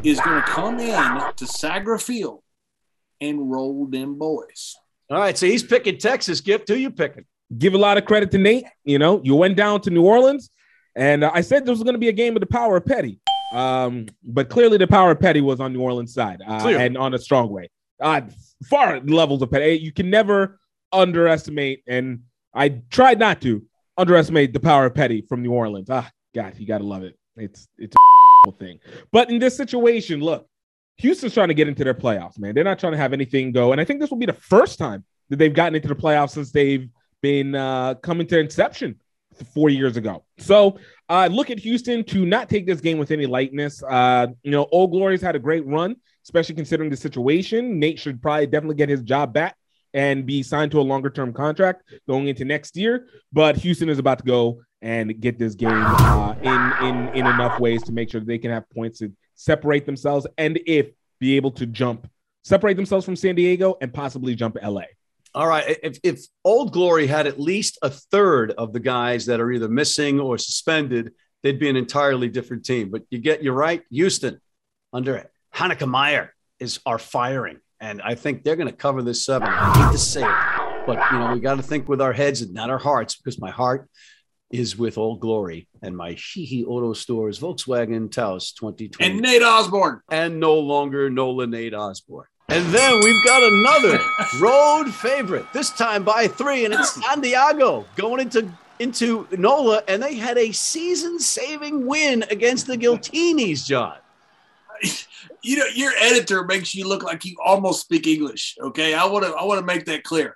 is 0.03 0.19
going 0.19 0.41
to 0.41 0.45
come 0.45 0.79
in 0.79 0.93
to 1.35 1.45
Segra 1.45 2.01
Field 2.01 2.41
and 3.21 3.49
roll 3.49 3.87
them 3.87 4.17
boys. 4.17 4.75
All 5.09 5.17
right, 5.17 5.37
so 5.37 5.45
he's 5.45 5.63
picking 5.63 5.97
Texas. 5.97 6.41
Gift, 6.41 6.67
who 6.67 6.75
you 6.75 6.91
picking? 6.91 7.25
give 7.55 7.73
a 7.73 7.77
lot 7.77 7.97
of 7.97 8.05
credit 8.05 8.31
to 8.31 8.37
Nate. 8.37 8.65
You 8.83 8.99
know, 8.99 9.21
you 9.23 9.35
went 9.35 9.55
down 9.55 9.81
to 9.81 9.89
New 9.89 10.03
Orleans, 10.03 10.49
and 10.95 11.23
uh, 11.23 11.31
I 11.33 11.41
said 11.41 11.63
this 11.63 11.71
was 11.71 11.83
going 11.83 11.93
to 11.93 11.99
be 11.99 12.09
a 12.09 12.13
game 12.13 12.35
of 12.35 12.39
the 12.39 12.47
power 12.47 12.77
of 12.77 12.85
Petty. 12.85 13.19
Um, 13.53 14.07
but 14.23 14.49
clearly, 14.49 14.77
the 14.77 14.87
power 14.87 15.11
of 15.11 15.19
Petty 15.19 15.41
was 15.41 15.59
on 15.59 15.73
New 15.73 15.81
Orleans' 15.81 16.13
side 16.13 16.41
uh, 16.45 16.67
and 16.67 16.97
on 16.97 17.13
a 17.13 17.17
strong 17.17 17.49
way. 17.49 17.69
Uh, 18.01 18.21
far 18.65 18.99
levels 19.01 19.41
of 19.41 19.51
Petty. 19.51 19.75
You 19.75 19.91
can 19.91 20.09
never 20.09 20.59
underestimate, 20.91 21.83
and 21.87 22.21
I 22.53 22.81
tried 22.89 23.19
not 23.19 23.41
to 23.41 23.63
underestimate 23.97 24.53
the 24.53 24.59
power 24.59 24.85
of 24.85 24.95
Petty 24.95 25.21
from 25.21 25.41
New 25.41 25.51
Orleans. 25.51 25.89
Ah, 25.89 26.09
God, 26.33 26.53
you 26.57 26.67
got 26.67 26.79
to 26.79 26.83
love 26.83 27.03
it. 27.03 27.17
It's 27.35 27.67
it's 27.77 27.95
a 28.47 28.51
thing. 28.51 28.79
But 29.11 29.29
in 29.29 29.39
this 29.39 29.55
situation, 29.55 30.19
look, 30.19 30.47
Houston's 30.97 31.33
trying 31.33 31.49
to 31.49 31.53
get 31.53 31.67
into 31.67 31.83
their 31.83 31.93
playoffs, 31.93 32.39
man. 32.39 32.55
They're 32.55 32.63
not 32.63 32.79
trying 32.79 32.93
to 32.93 32.97
have 32.97 33.13
anything 33.13 33.51
go, 33.51 33.71
and 33.71 33.81
I 33.81 33.85
think 33.85 33.99
this 33.99 34.09
will 34.09 34.17
be 34.17 34.25
the 34.25 34.33
first 34.33 34.79
time 34.79 35.05
that 35.29 35.37
they've 35.37 35.53
gotten 35.53 35.75
into 35.75 35.87
the 35.87 35.95
playoffs 35.95 36.31
since 36.31 36.51
they've 36.51 36.89
been 37.21 37.55
uh, 37.55 37.95
coming 37.95 38.27
to 38.27 38.39
inception 38.39 38.99
four 39.53 39.69
years 39.69 39.97
ago. 39.97 40.23
So 40.39 40.79
uh, 41.09 41.29
look 41.31 41.49
at 41.49 41.59
Houston 41.59 42.03
to 42.05 42.25
not 42.25 42.49
take 42.49 42.65
this 42.65 42.81
game 42.81 42.97
with 42.97 43.11
any 43.11 43.25
lightness. 43.25 43.83
Uh, 43.83 44.27
you 44.43 44.51
know, 44.51 44.67
Old 44.71 44.91
Glory's 44.91 45.21
had 45.21 45.35
a 45.35 45.39
great 45.39 45.65
run, 45.65 45.95
especially 46.27 46.55
considering 46.55 46.89
the 46.89 46.97
situation. 46.97 47.79
Nate 47.79 47.97
should 47.97 48.21
probably 48.21 48.47
definitely 48.47 48.75
get 48.75 48.89
his 48.89 49.01
job 49.01 49.33
back 49.33 49.55
and 49.93 50.25
be 50.25 50.43
signed 50.43 50.71
to 50.71 50.79
a 50.79 50.81
longer 50.81 51.09
term 51.09 51.31
contract 51.31 51.83
going 52.07 52.27
into 52.27 52.43
next 52.43 52.75
year. 52.75 53.07
But 53.31 53.55
Houston 53.57 53.87
is 53.87 53.97
about 53.97 54.19
to 54.19 54.25
go 54.25 54.61
and 54.81 55.19
get 55.19 55.39
this 55.39 55.55
game 55.55 55.71
uh, 55.71 56.35
in 56.41 56.87
in 56.87 57.07
in 57.15 57.25
enough 57.25 57.59
ways 57.59 57.81
to 57.83 57.91
make 57.91 58.11
sure 58.11 58.19
that 58.19 58.27
they 58.27 58.37
can 58.37 58.51
have 58.51 58.69
points 58.69 58.99
to 58.99 59.11
separate 59.35 59.85
themselves 59.85 60.27
and 60.37 60.59
if 60.65 60.87
be 61.19 61.35
able 61.35 61.51
to 61.51 61.65
jump 61.65 62.07
separate 62.43 62.75
themselves 62.75 63.05
from 63.05 63.15
San 63.15 63.35
Diego 63.35 63.77
and 63.81 63.93
possibly 63.93 64.35
jump 64.35 64.57
LA. 64.61 64.83
All 65.33 65.47
right. 65.47 65.77
If, 65.83 65.99
if 66.01 66.21
Old 66.43 66.71
Glory 66.71 67.05
had 67.05 67.27
at 67.27 67.39
least 67.39 67.77
a 67.81 67.89
third 67.89 68.51
of 68.51 68.73
the 68.73 68.79
guys 68.79 69.25
that 69.25 69.39
are 69.39 69.51
either 69.51 69.67
missing 69.67 70.19
or 70.19 70.37
suspended, 70.37 71.11
they'd 71.43 71.59
be 71.59 71.69
an 71.69 71.75
entirely 71.75 72.29
different 72.29 72.65
team. 72.65 72.89
But 72.89 73.03
you 73.09 73.19
get, 73.19 73.43
you're 73.43 73.53
right. 73.53 73.83
Houston 73.91 74.39
under 74.93 75.15
Hanukkah 75.57 75.87
Meyer 75.87 76.33
is 76.59 76.79
are 76.85 76.99
firing. 76.99 77.57
And 77.79 78.01
I 78.01 78.15
think 78.15 78.43
they're 78.43 78.55
going 78.55 78.69
to 78.69 78.75
cover 78.75 79.01
this 79.01 79.25
seven. 79.25 79.47
I 79.49 79.85
hate 79.85 79.91
to 79.91 79.97
say 79.97 80.21
it. 80.21 80.85
but 80.85 80.99
you 81.11 81.17
know 81.19 81.33
we 81.33 81.39
got 81.39 81.55
to 81.55 81.63
think 81.63 81.89
with 81.89 81.99
our 82.01 82.13
heads 82.13 82.41
and 82.41 82.53
not 82.53 82.69
our 82.69 82.77
hearts 82.77 83.15
because 83.15 83.39
my 83.39 83.49
heart 83.51 83.89
is 84.51 84.77
with 84.77 84.97
Old 84.97 85.19
Glory 85.19 85.67
and 85.81 85.95
my 85.97 86.15
Sheehy 86.15 86.63
Auto 86.63 86.93
Stores 86.93 87.39
Volkswagen 87.39 88.09
Taos 88.11 88.53
2020 88.53 89.03
And 89.11 89.21
Nate 89.21 89.43
Osborne. 89.43 90.01
and 90.09 90.39
no 90.39 90.55
longer 90.59 91.09
Nola 91.09 91.45
Nate 91.47 91.73
Osborne. 91.73 92.27
And 92.49 92.63
then 92.67 92.99
we've 93.03 93.25
got 93.25 93.43
another 93.43 93.99
road 94.39 94.89
favorite, 94.93 95.45
this 95.53 95.69
time 95.71 96.03
by 96.03 96.27
three, 96.27 96.63
and 96.65 96.73
it's 96.73 96.93
San 97.03 97.19
Diego 97.19 97.85
going 97.95 98.21
into 98.21 98.49
into 98.79 99.27
Nola, 99.37 99.81
and 99.87 100.01
they 100.03 100.13
had 100.15 100.37
a 100.37 100.51
season-saving 100.51 101.85
win 101.87 102.23
against 102.29 102.67
the 102.67 102.77
Giltinis, 102.77 103.65
John. 103.65 103.97
You 105.43 105.57
know, 105.57 105.65
your 105.73 105.91
editor 105.99 106.43
makes 106.45 106.73
you 106.75 106.87
look 106.87 107.03
like 107.03 107.23
you 107.23 107.35
almost 107.43 107.81
speak 107.81 108.07
English. 108.07 108.55
Okay, 108.61 108.93
I 108.93 109.05
want 109.05 109.23
to 109.25 109.31
I 109.33 109.43
want 109.43 109.59
to 109.59 109.65
make 109.65 109.85
that 109.85 110.03
clear. 110.03 110.35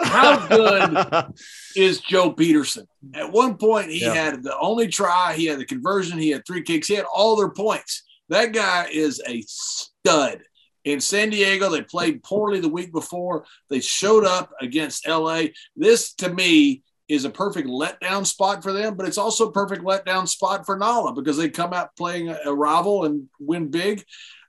How 0.00 0.46
good 0.48 1.32
is 1.76 2.00
Joe 2.00 2.32
Pietersen? 2.32 2.86
At 3.14 3.30
one 3.32 3.56
point, 3.56 3.90
he 3.90 4.00
Yeah. 4.00 4.14
had 4.14 4.42
the 4.42 4.56
only 4.58 4.88
try, 4.88 5.34
he 5.34 5.46
had 5.46 5.58
the 5.58 5.64
conversion, 5.64 6.18
he 6.18 6.30
had 6.30 6.44
three 6.46 6.62
kicks, 6.62 6.88
he 6.88 6.94
had 6.94 7.04
all 7.14 7.36
their 7.36 7.50
points. 7.50 8.02
That 8.30 8.52
guy 8.52 8.88
is 8.92 9.20
a 9.26 9.42
stud. 9.46 10.40
In 10.84 11.00
San 11.00 11.30
Diego, 11.30 11.68
they 11.68 11.82
played 11.82 12.22
poorly 12.22 12.60
the 12.60 12.68
week 12.68 12.92
before. 12.92 13.44
They 13.70 13.80
showed 13.80 14.24
up 14.24 14.50
against 14.60 15.06
LA. 15.06 15.42
This, 15.76 16.14
to 16.14 16.32
me, 16.32 16.82
is 17.08 17.24
a 17.24 17.30
perfect 17.30 17.68
letdown 17.68 18.26
spot 18.26 18.62
for 18.62 18.72
them, 18.72 18.94
but 18.94 19.06
it's 19.06 19.18
also 19.18 19.48
a 19.48 19.52
perfect 19.52 19.82
letdown 19.82 20.28
spot 20.28 20.66
for 20.66 20.76
NOLA 20.76 21.14
because 21.14 21.36
they 21.36 21.48
come 21.48 21.72
out 21.72 21.96
playing 21.96 22.28
a, 22.28 22.38
a 22.44 22.54
rival 22.54 23.04
and 23.04 23.28
win 23.40 23.70
big. 23.70 24.04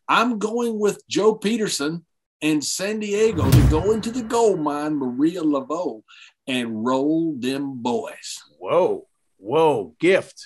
I'm 0.08 0.40
going 0.40 0.80
with 0.80 1.08
Joe 1.08 1.36
Pietersen 1.36 2.04
and 2.42 2.64
San 2.64 3.00
Diego 3.00 3.50
to 3.50 3.70
go 3.70 3.92
into 3.92 4.12
the 4.12 4.24
gold 4.24 4.60
mine, 4.60 4.96
Marie 4.96 5.36
Laveau, 5.36 6.04
and 6.48 6.86
roll 6.86 7.36
them 7.38 7.82
boys. 7.82 8.42
Whoa, 8.58 9.08
whoa, 9.38 9.96
gift. 10.00 10.46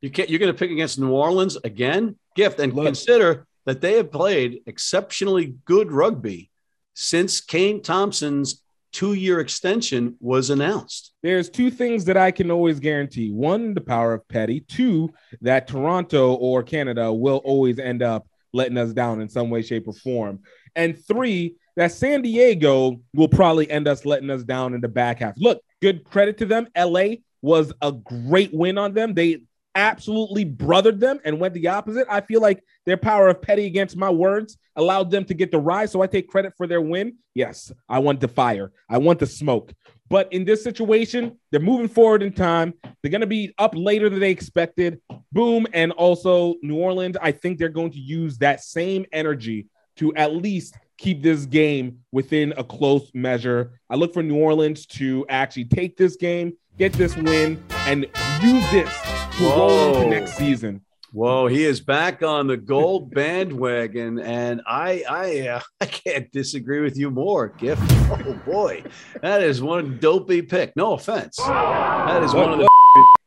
You 0.00 0.10
can't. 0.10 0.28
You're 0.28 0.38
going 0.38 0.52
to 0.52 0.58
pick 0.58 0.70
against 0.70 0.98
New 0.98 1.10
Orleans 1.10 1.56
again, 1.64 2.16
gift, 2.36 2.60
and 2.60 2.72
Look. 2.72 2.86
consider 2.86 3.46
that 3.66 3.80
they 3.80 3.94
have 3.94 4.10
played 4.10 4.60
exceptionally 4.66 5.56
good 5.64 5.92
rugby 5.92 6.50
since 6.94 7.40
Kane 7.40 7.82
Thompson's 7.82 8.62
two-year 8.92 9.40
extension 9.40 10.16
was 10.20 10.50
announced. 10.50 11.12
There's 11.22 11.50
two 11.50 11.70
things 11.70 12.04
that 12.06 12.16
I 12.16 12.30
can 12.30 12.50
always 12.50 12.80
guarantee. 12.80 13.30
One, 13.30 13.74
the 13.74 13.80
power 13.80 14.14
of 14.14 14.26
petty. 14.28 14.60
Two, 14.60 15.10
that 15.40 15.68
Toronto 15.68 16.34
or 16.34 16.62
Canada 16.62 17.12
will 17.12 17.38
always 17.38 17.78
end 17.78 18.02
up 18.02 18.28
letting 18.52 18.78
us 18.78 18.92
down 18.92 19.20
in 19.20 19.28
some 19.28 19.50
way, 19.50 19.62
shape, 19.62 19.88
or 19.88 19.92
form. 19.94 20.40
And 20.74 20.98
three, 21.06 21.56
that 21.76 21.92
San 21.92 22.22
Diego 22.22 23.00
will 23.14 23.28
probably 23.28 23.70
end 23.70 23.86
us 23.86 24.04
letting 24.04 24.30
us 24.30 24.42
down 24.42 24.74
in 24.74 24.80
the 24.80 24.88
back 24.88 25.20
half. 25.20 25.34
Look, 25.36 25.62
good 25.80 26.04
credit 26.04 26.38
to 26.38 26.46
them. 26.46 26.66
LA 26.76 27.16
was 27.42 27.72
a 27.82 27.92
great 27.92 28.52
win 28.52 28.78
on 28.78 28.94
them. 28.94 29.14
They 29.14 29.42
absolutely 29.74 30.44
brothered 30.44 31.00
them 31.00 31.20
and 31.24 31.38
went 31.38 31.54
the 31.54 31.68
opposite. 31.68 32.06
I 32.10 32.20
feel 32.20 32.40
like 32.40 32.62
their 32.86 32.96
power 32.96 33.28
of 33.28 33.42
petty 33.42 33.66
against 33.66 33.96
my 33.96 34.10
words 34.10 34.56
allowed 34.76 35.10
them 35.10 35.24
to 35.26 35.34
get 35.34 35.50
the 35.50 35.58
rise. 35.58 35.92
So 35.92 36.02
I 36.02 36.06
take 36.06 36.28
credit 36.28 36.52
for 36.56 36.66
their 36.66 36.80
win. 36.80 37.16
Yes, 37.34 37.72
I 37.88 37.98
want 37.98 38.20
the 38.20 38.28
fire. 38.28 38.72
I 38.88 38.98
want 38.98 39.18
the 39.18 39.26
smoke. 39.26 39.72
But 40.10 40.32
in 40.32 40.44
this 40.44 40.64
situation, 40.64 41.38
they're 41.50 41.60
moving 41.60 41.88
forward 41.88 42.22
in 42.22 42.32
time. 42.32 42.72
They're 42.82 43.10
going 43.10 43.20
to 43.20 43.26
be 43.26 43.54
up 43.58 43.74
later 43.74 44.08
than 44.08 44.20
they 44.20 44.30
expected. 44.30 45.00
Boom. 45.32 45.66
And 45.74 45.92
also, 45.92 46.54
New 46.62 46.76
Orleans, 46.76 47.16
I 47.20 47.32
think 47.32 47.58
they're 47.58 47.68
going 47.68 47.92
to 47.92 47.98
use 47.98 48.38
that 48.38 48.62
same 48.62 49.04
energy 49.12 49.66
to 49.96 50.14
at 50.14 50.34
least 50.34 50.76
keep 50.96 51.22
this 51.22 51.44
game 51.46 51.98
within 52.10 52.54
a 52.56 52.64
close 52.64 53.10
measure. 53.14 53.80
I 53.90 53.96
look 53.96 54.14
for 54.14 54.22
New 54.22 54.38
Orleans 54.38 54.86
to 54.86 55.26
actually 55.28 55.66
take 55.66 55.96
this 55.96 56.16
game, 56.16 56.54
get 56.78 56.92
this 56.92 57.16
win, 57.16 57.62
and 57.86 58.06
use 58.42 58.70
this 58.70 59.00
to 59.36 59.44
roll 59.44 59.88
into 59.88 60.00
Whoa. 60.00 60.08
next 60.10 60.34
season. 60.34 60.80
Whoa, 61.12 61.46
he 61.46 61.64
is 61.64 61.80
back 61.80 62.22
on 62.22 62.46
the 62.46 62.56
gold 62.56 63.10
bandwagon, 63.14 64.18
and 64.20 64.60
I, 64.66 65.02
I, 65.08 65.48
uh, 65.48 65.60
I 65.80 65.86
can't 65.86 66.30
disagree 66.32 66.80
with 66.80 66.96
you 66.96 67.10
more. 67.10 67.48
Gift. 67.48 67.82
Oh 68.10 68.40
boy, 68.46 68.84
that 69.22 69.42
is 69.42 69.60
one 69.62 69.98
dopey 69.98 70.42
pick. 70.42 70.76
No 70.76 70.92
offense. 70.94 71.36
That 71.38 72.22
is 72.22 72.34
one 72.34 72.52
of 72.52 72.58
the 72.58 72.68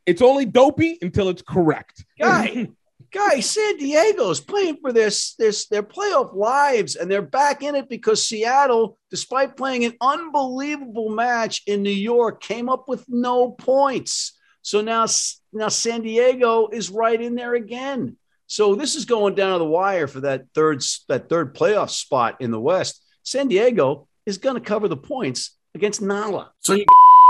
It's 0.05 0.21
only 0.21 0.45
dopey 0.45 0.97
until 1.01 1.29
it's 1.29 1.41
correct. 1.41 2.05
guy. 2.19 2.69
Guy, 3.11 3.41
San 3.41 3.75
Diego 3.75 4.29
is 4.29 4.39
playing 4.39 4.77
for 4.77 4.93
their, 4.93 5.09
their, 5.37 5.51
their 5.69 5.83
playoff 5.83 6.33
lives, 6.33 6.95
and 6.95 7.11
they're 7.11 7.21
back 7.21 7.61
in 7.61 7.75
it 7.75 7.89
because 7.89 8.25
Seattle, 8.25 8.97
despite 9.09 9.57
playing 9.57 9.83
an 9.83 9.93
unbelievable 9.99 11.09
match 11.09 11.61
in 11.67 11.83
New 11.83 11.89
York, 11.89 12.41
came 12.41 12.69
up 12.69 12.87
with 12.87 13.03
no 13.09 13.51
points. 13.51 14.37
So 14.61 14.79
now, 14.79 15.07
now 15.51 15.67
San 15.67 16.03
Diego 16.03 16.69
is 16.69 16.89
right 16.89 17.21
in 17.21 17.35
there 17.35 17.53
again. 17.53 18.15
So 18.47 18.75
this 18.75 18.95
is 18.95 19.05
going 19.05 19.35
down 19.35 19.53
to 19.53 19.59
the 19.59 19.65
wire 19.65 20.07
for 20.07 20.21
that 20.21 20.45
third 20.53 20.83
that 21.07 21.29
third 21.29 21.55
playoff 21.55 21.89
spot 21.89 22.37
in 22.41 22.51
the 22.51 22.59
West. 22.59 23.01
San 23.23 23.47
Diego 23.47 24.07
is 24.25 24.37
going 24.37 24.55
to 24.55 24.61
cover 24.61 24.87
the 24.87 24.97
points 24.97 25.57
against 25.73 26.01
NOLA. 26.01 26.51
So 26.59 26.73
you 26.73 26.85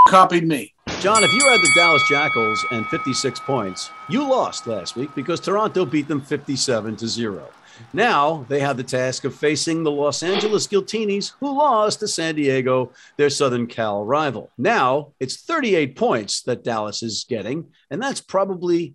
copied 0.07 0.47
me. 0.47 0.73
John, 1.01 1.24
if 1.24 1.34
you 1.34 1.43
had 1.50 1.62
the 1.62 1.72
Dallas 1.74 2.08
Jackals 2.08 2.63
and 2.70 2.86
56 2.86 3.39
points, 3.39 3.89
you 4.08 4.22
lost 4.22 4.67
last 4.67 4.96
week 4.96 5.10
because 5.15 5.39
Toronto 5.39 5.84
beat 5.84 6.08
them 6.08 6.22
57 6.22 6.96
to 6.98 7.08
0. 7.08 7.50
Now 7.91 8.46
they 8.48 8.60
have 8.60 8.77
the 8.77 8.84
task 8.84 9.24
of 9.24 9.34
facing 9.34 9.81
the 9.81 9.89
Los 9.89 10.22
Angeles 10.22 10.67
Giltinis, 10.67 11.31
who 11.39 11.58
lost 11.58 12.01
to 12.01 12.08
San 12.08 12.36
Diego, 12.36 12.91
their 13.17 13.31
Southern 13.31 13.65
Cal 13.65 14.05
rival. 14.05 14.51
Now 14.60 15.13
it's 15.20 15.41
38 15.41 15.96
points 15.96 16.43
that 16.43 16.63
Dallas 16.63 17.01
is 17.01 17.25
getting, 17.27 17.72
and 17.89 18.00
that's 18.00 18.22
probably 18.22 18.93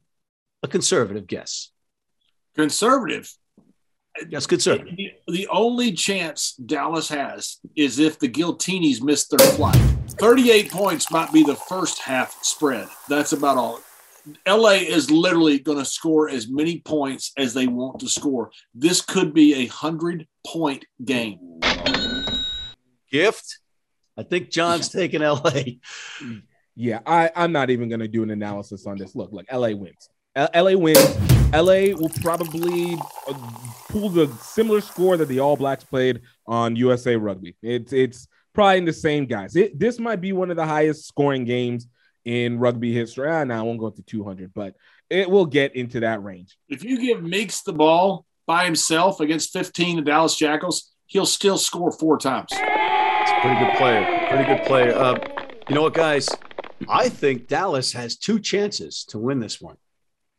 a 0.62 0.68
conservative 0.68 1.26
guess. 1.26 1.72
Conservative. 2.54 3.32
Yes, 4.28 4.46
conservative. 4.46 4.94
The, 4.96 5.10
the 5.26 5.48
only 5.48 5.90
chance 5.90 6.52
Dallas 6.52 7.08
has 7.08 7.58
is 7.74 7.98
if 7.98 8.20
the 8.20 8.28
Giltinis 8.28 9.02
miss 9.02 9.26
their 9.26 9.40
flight. 9.40 9.76
38 10.18 10.70
points 10.70 11.10
might 11.10 11.32
be 11.32 11.42
the 11.42 11.56
first 11.56 12.00
half 12.00 12.42
spread. 12.42 12.88
That's 13.08 13.32
about 13.32 13.58
all. 13.58 13.80
LA 14.46 14.70
is 14.70 15.10
literally 15.10 15.58
going 15.58 15.78
to 15.78 15.84
score 15.84 16.28
as 16.28 16.48
many 16.48 16.80
points 16.80 17.32
as 17.36 17.54
they 17.54 17.66
want 17.66 18.00
to 18.00 18.08
score. 18.08 18.50
This 18.74 19.00
could 19.00 19.34
be 19.34 19.54
a 19.54 19.66
100 19.66 20.26
point 20.46 20.84
game. 21.04 21.60
Gift. 23.10 23.58
I 24.16 24.22
think 24.22 24.50
John's 24.50 24.88
taking 24.88 25.20
LA. 25.20 25.62
Yeah, 26.74 27.00
I, 27.06 27.30
I'm 27.36 27.52
not 27.52 27.70
even 27.70 27.88
going 27.88 28.00
to 28.00 28.08
do 28.08 28.22
an 28.22 28.30
analysis 28.30 28.86
on 28.86 28.98
this. 28.98 29.14
Look, 29.14 29.32
look, 29.32 29.46
LA 29.52 29.70
wins. 29.70 30.08
L- 30.34 30.50
LA 30.54 30.76
wins. 30.76 31.16
LA 31.52 31.94
will 31.96 32.10
probably 32.20 32.94
uh, 33.28 33.50
pull 33.88 34.10
the 34.10 34.28
similar 34.42 34.80
score 34.80 35.16
that 35.16 35.26
the 35.26 35.40
All 35.40 35.56
Blacks 35.56 35.84
played 35.84 36.20
on 36.46 36.76
USA 36.76 37.16
Rugby. 37.16 37.56
It's 37.62 37.92
it's 37.92 38.28
probably 38.56 38.78
in 38.78 38.84
the 38.86 38.92
same 38.92 39.26
guys. 39.26 39.54
It, 39.54 39.78
this 39.78 39.98
might 40.00 40.20
be 40.22 40.32
one 40.32 40.50
of 40.50 40.56
the 40.56 40.64
highest 40.64 41.06
scoring 41.06 41.44
games 41.44 41.86
in 42.24 42.58
rugby 42.58 42.92
history. 42.92 43.28
Ah, 43.28 43.44
now 43.44 43.60
I 43.60 43.62
won't 43.62 43.78
go 43.78 43.86
up 43.86 43.96
to 43.96 44.02
200, 44.02 44.52
but 44.54 44.74
it 45.10 45.30
will 45.30 45.44
get 45.44 45.76
into 45.76 46.00
that 46.00 46.24
range. 46.24 46.56
If 46.68 46.82
you 46.82 46.98
give 46.98 47.22
Meeks 47.22 47.62
the 47.62 47.74
ball 47.74 48.24
by 48.46 48.64
himself 48.64 49.20
against 49.20 49.52
15 49.52 49.96
the 49.96 50.02
Dallas 50.02 50.34
Jackals, 50.34 50.90
he'll 51.04 51.26
still 51.26 51.58
score 51.58 51.92
four 51.92 52.18
times. 52.18 52.48
It's 52.50 53.30
a 53.30 53.40
pretty 53.42 53.60
good 53.60 53.76
player. 53.76 54.26
Pretty 54.30 54.44
good 54.44 54.66
player. 54.66 54.94
Uh, 54.96 55.18
you 55.68 55.74
know 55.74 55.82
what, 55.82 55.94
guys? 55.94 56.26
I 56.88 57.10
think 57.10 57.48
Dallas 57.48 57.92
has 57.92 58.16
two 58.16 58.40
chances 58.40 59.04
to 59.10 59.18
win 59.18 59.38
this 59.38 59.60
one. 59.60 59.76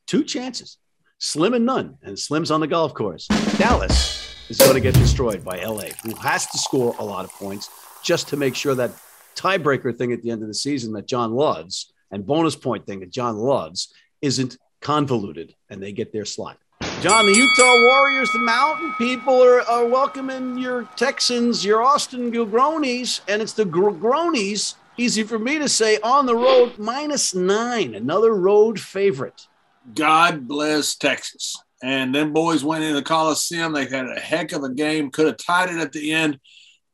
Two 0.08 0.24
chances. 0.24 0.78
Slim 1.20 1.54
and 1.54 1.68
none. 1.68 2.00
And 2.02 2.18
Slim's 2.18 2.50
on 2.50 2.62
the 2.62 2.68
golf 2.68 2.96
course. 2.96 3.28
Dallas 3.58 4.34
is 4.50 4.58
going 4.58 4.74
to 4.74 4.82
get 4.82 4.96
destroyed 4.96 5.46
by 5.46 5.64
LA, 5.64 5.90
who 6.04 6.16
has 6.16 6.48
to 6.48 6.58
score 6.58 6.96
a 6.98 7.04
lot 7.04 7.24
of 7.24 7.32
points 7.34 7.70
just 8.08 8.30
to 8.30 8.38
make 8.38 8.56
sure 8.56 8.74
that 8.74 8.92
tiebreaker 9.36 9.94
thing 9.94 10.14
at 10.14 10.22
the 10.24 10.32
end 10.32 10.42
of 10.42 10.48
the 10.48 10.54
season 10.54 10.94
that 10.94 11.06
John 11.06 11.34
loves 11.34 11.92
and 12.10 12.26
bonus 12.26 12.56
point 12.56 12.86
thing 12.86 13.02
that 13.02 13.12
John 13.12 13.36
loves 13.36 13.94
isn't 14.22 14.58
convoluted 14.80 15.54
and 15.70 15.84
they 15.84 15.92
get 15.92 16.14
their 16.14 16.24
slot. 16.24 16.58
John, 17.02 17.26
the 17.26 17.34
Utah 17.34 17.84
Warriors, 17.84 18.32
the 18.32 18.40
Mountain 18.40 18.94
people 18.98 19.44
are, 19.44 19.60
are 19.64 19.86
welcoming 19.86 20.58
your 20.58 20.84
Texans, 20.96 21.66
your 21.66 21.84
Austin 21.84 22.32
Groanies, 22.32 23.20
and 23.28 23.42
it's 23.42 23.52
the 23.52 23.66
Gr- 23.66 23.90
Groanies, 23.90 24.76
easy 24.96 25.24
for 25.24 25.38
me 25.38 25.60
to 25.60 25.68
say, 25.68 26.00
on 26.00 26.26
the 26.26 26.36
road, 26.36 26.78
minus 26.78 27.36
nine, 27.36 27.94
another 27.94 28.34
road 28.34 28.80
favorite. 28.80 29.48
God 29.94 30.48
bless 30.48 30.96
Texas. 30.96 31.62
And 31.84 32.16
them 32.16 32.32
boys 32.32 32.64
went 32.64 32.86
in 32.86 32.96
the 32.96 33.04
Coliseum. 33.04 33.74
They 33.74 33.86
had 33.86 34.08
a 34.08 34.20
heck 34.20 34.54
of 34.54 34.64
a 34.64 34.74
game, 34.74 35.12
could 35.12 35.28
have 35.28 35.38
tied 35.38 35.70
it 35.70 35.78
at 35.78 35.92
the 35.92 36.14
end. 36.14 36.40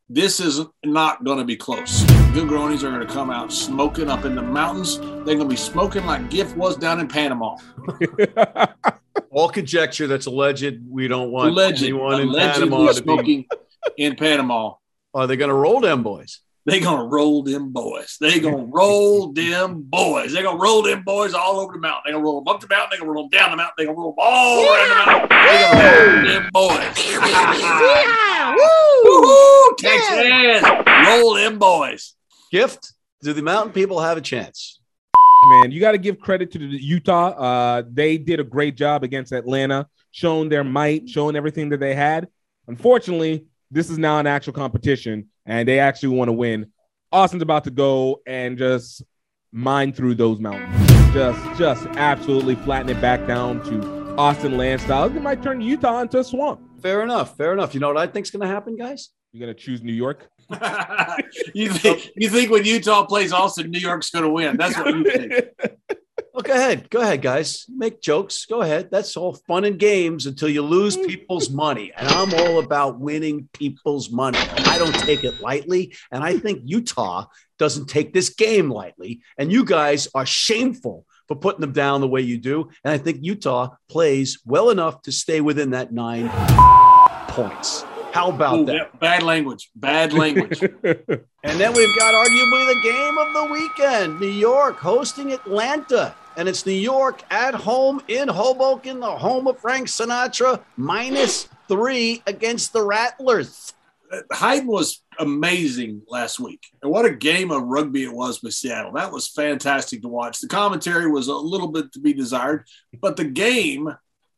This 0.10 0.39
is 0.39 0.62
not 0.83 1.24
going 1.24 1.38
to 1.38 1.45
be 1.45 1.55
close. 1.55 2.01
The 2.33 2.41
Gronies 2.41 2.83
are 2.83 2.91
going 2.91 3.07
to 3.07 3.12
come 3.12 3.29
out 3.29 3.53
smoking 3.53 4.10
up 4.10 4.25
in 4.25 4.36
the 4.36 4.41
mountains. 4.41 5.00
They're 5.00 5.36
going 5.36 5.39
to 5.39 5.45
be 5.45 5.55
smoking 5.55 6.05
like 6.05 6.29
Gift 6.29 6.57
was 6.57 6.75
down 6.75 7.00
in 7.00 7.07
Panama. 7.07 7.55
All 9.31 9.50
conjecture 9.50 10.07
that's 10.07 10.25
alleged. 10.25 10.79
We 10.88 11.07
don't 11.07 11.31
want 11.31 11.51
Alleged, 11.51 11.83
anyone 11.83 12.19
in 12.19 12.33
Panama 12.33 12.91
to 12.91 13.01
be. 13.24 13.48
in 13.98 14.15
Panama. 14.15 14.74
Are 15.13 15.25
they 15.25 15.38
going 15.38 15.50
to 15.50 15.55
roll 15.55 15.79
them 15.79 16.03
boys? 16.03 16.39
they 16.65 16.79
gonna 16.79 17.03
roll 17.03 17.43
them 17.43 17.74
boys. 17.74 18.15
They 18.22 18.39
gonna 18.39 18.69
roll 18.72 19.33
them 19.33 19.81
boys. 19.81 20.31
They 20.31 20.41
gonna 20.41 20.57
roll 20.57 20.81
them 20.81 21.03
boys 21.03 21.33
all 21.33 21.60
over 21.60 21.74
the 21.74 21.79
mountain. 21.79 22.03
They 22.05 22.12
gonna 22.13 22.24
roll 22.24 22.41
them 22.41 22.53
up 22.53 22.62
the 22.62 22.67
mountain. 22.69 22.89
They 22.91 22.98
gonna 23.00 23.12
roll 23.12 23.24
them 23.24 23.38
down 23.38 23.51
the 23.51 23.57
mountain. 23.57 23.74
They 23.77 23.86
gonna 23.86 23.98
roll 23.98 24.12
them 24.12 24.19
all 24.19 24.65
around 24.65 24.89
the 24.89 24.95
mountain. 25.05 25.29
They 25.29 25.60
gonna 25.60 25.83
roll 25.83 26.24
them 26.24 26.50
boys. 26.53 28.29
Yeah, 28.44 28.56
Woo-hoo, 28.56 29.76
Texas, 29.78 30.70
roll 31.08 31.36
them 31.36 31.60
boys. 31.60 32.16
Gift? 32.52 32.94
Do 33.22 33.32
the 33.32 33.42
mountain 33.42 33.72
people 33.72 34.02
have 34.02 34.18
a 34.18 34.22
chance? 34.22 34.80
man. 35.46 35.72
You 35.72 35.80
got 35.80 35.92
to 35.94 35.98
give 35.98 36.20
credit 36.20 36.52
to 36.52 36.58
the 36.58 36.66
Utah. 36.66 37.30
Uh, 37.30 37.84
they 37.90 38.18
did 38.18 38.40
a 38.40 38.44
great 38.44 38.76
job 38.76 39.04
against 39.04 39.32
Atlanta, 39.32 39.88
showing 40.12 40.50
their 40.50 40.64
might, 40.64 41.10
showing 41.10 41.36
everything 41.36 41.70
that 41.70 41.80
they 41.80 41.96
had. 41.96 42.28
Unfortunately, 42.68 43.46
this 43.72 43.90
is 43.90 43.98
now 43.98 44.20
an 44.20 44.28
actual 44.28 44.54
competition, 44.54 45.30
and 45.46 45.68
they 45.68 45.80
actually 45.80 46.16
want 46.16 46.30
to 46.30 46.34
win. 46.34 46.72
Austin's 47.12 47.44
about 47.44 47.64
to 47.66 47.72
go 47.72 48.22
and 48.26 48.58
just 48.58 49.04
mine 49.52 49.94
through 49.94 50.16
those 50.16 50.40
mountains, 50.40 51.14
just 51.14 51.60
just 51.60 51.86
absolutely 51.98 52.56
flatten 52.56 52.90
it 52.90 53.00
back 53.02 53.26
down 53.28 53.64
to 53.66 54.16
Austin 54.18 54.58
land 54.58 54.82
style. 54.82 55.06
It 55.06 55.22
might 55.22 55.44
turn 55.44 55.62
Utah 55.62 56.02
into 56.02 56.20
a 56.20 56.24
swamp. 56.24 56.62
Fair 56.84 57.02
enough. 57.02 57.36
Fair 57.38 57.54
enough. 57.54 57.74
You 57.74 57.80
know 57.80 57.88
what 57.88 57.98
I 57.98 58.06
think's 58.06 58.30
going 58.30 58.42
to 58.42 58.54
happen, 58.54 58.75
guys? 58.75 59.10
You're 59.34 59.48
gonna 59.48 59.56
choose 59.56 59.82
New 59.82 59.94
York. 59.94 60.30
you 61.56 61.70
think 61.70 62.12
you 62.16 62.30
think 62.30 62.52
when 62.52 62.66
Utah 62.66 63.04
plays 63.04 63.34
Austin, 63.34 63.72
New 63.72 63.80
York's 63.80 64.12
gonna 64.12 64.30
win? 64.30 64.58
That's 64.58 64.78
what 64.78 64.96
you 64.96 65.04
think. 65.04 65.34
Well, 66.32 66.42
go 66.42 66.54
ahead. 66.54 66.90
Go 66.90 67.00
ahead, 67.00 67.22
guys. 67.22 67.68
Make 67.70 68.02
jokes. 68.02 68.48
Go 68.48 68.62
ahead. 68.62 68.90
That's 68.90 69.16
all 69.16 69.36
fun 69.48 69.66
and 69.66 69.78
games 69.78 70.25
until 70.25 70.50
you 70.50 70.63
lose 70.63 70.98
people's 70.98 71.52
money. 71.52 71.92
And 71.96 72.08
I'm 72.08 72.34
all 72.34 72.58
about 72.58 73.00
winning 73.00 73.50
people's 73.54 74.10
money. 74.10 74.40
I 74.40 74.80
don't 74.80 74.96
take 74.96 75.24
it 75.24 75.42
lightly. 75.42 75.94
And 76.12 76.24
I 76.24 76.40
think 76.40 76.63
Utah 76.66 77.25
doesn't 77.60 77.86
take 77.88 78.13
this 78.13 78.30
game 78.30 78.72
lightly. 78.72 79.22
And 79.38 79.52
you 79.52 79.63
guys 79.63 80.08
are 80.16 80.25
shameful 80.25 81.06
for 81.27 81.36
putting 81.36 81.62
them 81.62 81.74
down 81.74 82.01
the 82.01 82.08
way 82.08 82.22
you 82.22 82.38
do. 82.38 82.70
And 82.84 82.94
I 82.94 82.98
think 82.98 83.20
Utah 83.22 83.75
plays 83.89 84.39
well 84.46 84.70
enough 84.70 85.01
to 85.03 85.12
stay 85.12 85.42
within 85.42 85.72
that 85.72 85.92
nine 85.92 86.30
points. 87.27 87.84
How 88.13 88.30
about 88.30 88.60
Ooh, 88.60 88.65
that? 88.65 89.00
bad 89.00 89.24
language. 89.24 89.72
Bad 89.75 90.13
language. 90.13 90.62
And 91.46 91.60
then 91.60 91.74
we've 91.74 91.94
got 91.98 92.13
arguably 92.13 92.74
the 92.74 92.80
game 92.82 93.18
of 93.18 93.34
the 93.34 93.51
weekend 93.51 94.18
New 94.22 94.27
York 94.27 94.77
hosting 94.77 95.34
Atlanta. 95.34 96.15
And 96.38 96.48
it's 96.48 96.65
New 96.65 96.72
York 96.72 97.22
at 97.30 97.53
home 97.53 98.01
in 98.08 98.30
Hoboken, 98.30 99.01
the 99.01 99.12
home 99.12 99.48
of 99.48 99.60
Frank 99.60 99.88
Sinatra, 99.88 100.62
minus 100.77 101.50
three 101.68 102.24
against 102.25 102.72
the 102.72 102.82
Rattlers. 102.82 103.74
Uh, 104.10 104.22
Hayden 104.34 104.68
was 104.68 105.02
amazing 105.20 106.01
last 106.08 106.39
week. 106.39 106.62
And 106.82 106.91
what 106.91 107.05
a 107.05 107.13
game 107.13 107.51
of 107.51 107.63
rugby 107.63 108.03
it 108.03 108.13
was 108.13 108.41
with 108.41 108.53
Seattle. 108.53 108.93
That 108.93 109.12
was 109.12 109.27
fantastic 109.27 110.01
to 110.01 110.08
watch. 110.08 110.39
The 110.39 110.48
commentary 110.48 111.10
was 111.10 111.27
a 111.27 111.36
little 111.36 111.70
bit 111.70 111.91
to 111.93 112.00
be 112.00 112.13
desired, 112.13 112.65
but 113.01 113.17
the 113.17 113.25
game 113.25 113.89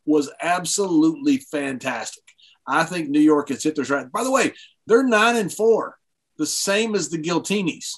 was 0.06 0.32
absolutely 0.42 1.38
fantastic. 1.38 2.24
I 2.68 2.84
think 2.84 3.10
New 3.10 3.20
York 3.20 3.50
has 3.50 3.64
hit 3.64 3.76
their 3.76 3.86
stride. 3.86 4.12
By 4.12 4.24
the 4.24 4.32
way, 4.32 4.54
they're 4.88 5.04
nine 5.04 5.36
and 5.36 5.52
four, 5.52 5.98
the 6.38 6.46
same 6.46 6.96
as 6.96 7.10
the 7.10 7.18
Giltinis. 7.18 7.92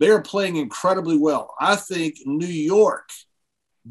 They 0.00 0.10
are 0.10 0.22
playing 0.22 0.56
incredibly 0.56 1.16
well. 1.16 1.54
I 1.60 1.76
think 1.76 2.16
New 2.24 2.46
York 2.46 3.08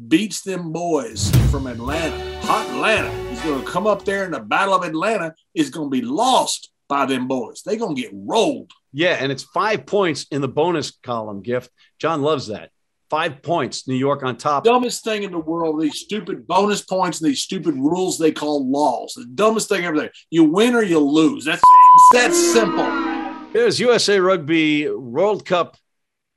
beats 0.06 0.42
them 0.42 0.72
boys 0.72 1.30
from 1.50 1.66
Atlanta. 1.66 2.40
Hot 2.46 2.66
Atlanta 2.70 3.10
is 3.30 3.40
going 3.40 3.62
to 3.62 3.70
come 3.70 3.86
up 3.86 4.04
there 4.04 4.24
in 4.24 4.30
the 4.30 4.40
Battle 4.40 4.74
of 4.74 4.84
Atlanta 4.84 5.34
is 5.54 5.70
going 5.70 5.90
to 5.90 6.00
be 6.00 6.02
lost 6.02 6.70
by 6.88 7.06
them 7.06 7.28
boys. 7.28 7.62
They're 7.62 7.76
going 7.76 7.94
to 7.94 8.02
get 8.02 8.10
rolled. 8.14 8.72
Yeah, 8.92 9.16
and 9.20 9.30
it's 9.30 9.44
five 9.44 9.86
points 9.86 10.26
in 10.30 10.40
the 10.40 10.48
bonus 10.48 10.90
column 10.90 11.42
gift. 11.42 11.70
John 11.98 12.22
loves 12.22 12.48
that. 12.48 12.70
Five 13.10 13.42
points, 13.42 13.88
New 13.88 13.94
York 13.94 14.22
on 14.22 14.36
top. 14.36 14.64
Dumbest 14.64 15.02
thing 15.02 15.22
in 15.22 15.32
the 15.32 15.38
world, 15.38 15.80
these 15.80 15.98
stupid 15.98 16.46
bonus 16.46 16.82
points 16.82 17.20
and 17.20 17.30
these 17.30 17.40
stupid 17.40 17.74
rules 17.74 18.18
they 18.18 18.32
call 18.32 18.70
laws. 18.70 19.14
The 19.14 19.24
dumbest 19.24 19.70
thing 19.70 19.84
ever 19.84 19.98
there. 19.98 20.12
You 20.30 20.44
win 20.44 20.74
or 20.74 20.82
you 20.82 20.98
lose. 20.98 21.46
That's 21.46 21.62
that's 22.12 22.36
simple. 22.52 22.84
Here's 23.52 23.80
USA 23.80 24.20
Rugby 24.20 24.90
World 24.90 25.46
Cup 25.46 25.78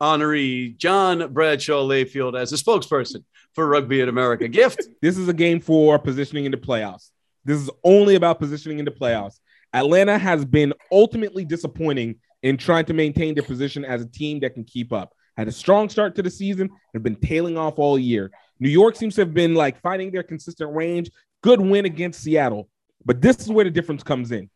honoree 0.01 0.77
John 0.77 1.34
Bradshaw 1.34 1.86
Layfield 1.86 2.39
as 2.39 2.54
a 2.54 2.56
spokesperson 2.56 3.25
for 3.54 3.67
Rugby 3.67 3.99
in 3.99 4.08
America. 4.08 4.47
Gift. 4.47 4.82
This 5.02 5.17
is 5.17 5.28
a 5.28 5.34
game 5.34 5.60
for 5.60 5.99
positioning 5.99 6.45
in 6.45 6.52
the 6.52 6.58
playoffs. 6.58 7.10
This 7.43 7.60
is 7.60 7.69
only 7.84 8.15
about 8.15 8.39
positioning 8.39 8.80
in 8.80 8.86
the 8.86 8.91
playoffs. 8.91 9.39
Atlanta 9.73 10.17
has 10.17 10.45
been 10.45 10.73
ultimately 10.91 11.45
disappointing 11.45 12.15
in 12.43 12.57
trying 12.57 12.86
to 12.86 12.93
maintain 12.93 13.34
their 13.34 13.43
position 13.43 13.86
as 13.86 14.01
a 14.01 14.07
team 14.07 14.39
that 14.41 14.53
can 14.53 14.63
keep 14.63 14.91
up. 14.91 15.13
Had 15.38 15.47
a 15.47 15.51
strong 15.51 15.89
start 15.89 16.15
to 16.15 16.23
the 16.23 16.29
season, 16.29 16.69
have 16.93 17.03
been 17.03 17.15
tailing 17.15 17.57
off 17.57 17.79
all 17.79 17.97
year. 17.97 18.31
New 18.60 18.69
York 18.69 18.95
seems 18.95 19.15
to 19.15 19.21
have 19.21 19.34
been 19.34 19.55
like 19.55 19.81
finding 19.81 20.12
their 20.12 20.23
consistent 20.23 20.73
range. 20.75 21.10
Good 21.41 21.62
win 21.62 21.86
against 21.86 22.21
Seattle. 22.21 22.69
But 23.05 23.21
this 23.21 23.39
is 23.39 23.49
where 23.49 23.65
the 23.65 23.71
difference 23.71 24.03
comes 24.03 24.31
in. 24.31 24.49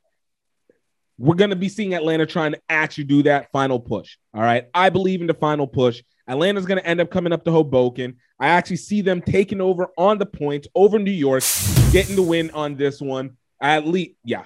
We're 1.18 1.36
going 1.36 1.50
to 1.52 1.56
be 1.56 1.70
seeing 1.70 1.96
Atlanta 1.96 2.26
trying 2.26 2.52
to 2.52 2.62
actually 2.68 3.06
do 3.06 3.24
that 3.24 3.52
final 3.52 3.80
push. 3.80 4.18
All 4.34 4.42
right. 4.42 4.66
I 4.74 4.90
believe 4.90 5.22
in 5.22 5.28
the 5.28 5.34
final 5.34 5.66
push. 5.66 6.04
Atlanta's 6.28 6.66
going 6.66 6.80
to 6.80 6.86
end 6.86 7.00
up 7.00 7.10
coming 7.10 7.32
up 7.32 7.46
to 7.46 7.52
Hoboken. 7.52 8.18
I 8.40 8.48
actually 8.48 8.78
see 8.78 9.02
them 9.02 9.22
taking 9.22 9.62
over 9.62 9.88
on 9.98 10.18
the 10.18 10.26
points 10.26 10.68
over 10.76 11.00
New 11.00 11.12
York, 11.12 11.44
getting 11.92 12.16
the 12.16 12.22
win 12.22 12.52
on 12.52 12.76
this 12.76 13.00
one. 13.00 13.38
At 13.62 13.88
least, 13.88 14.16
yeah. 14.26 14.44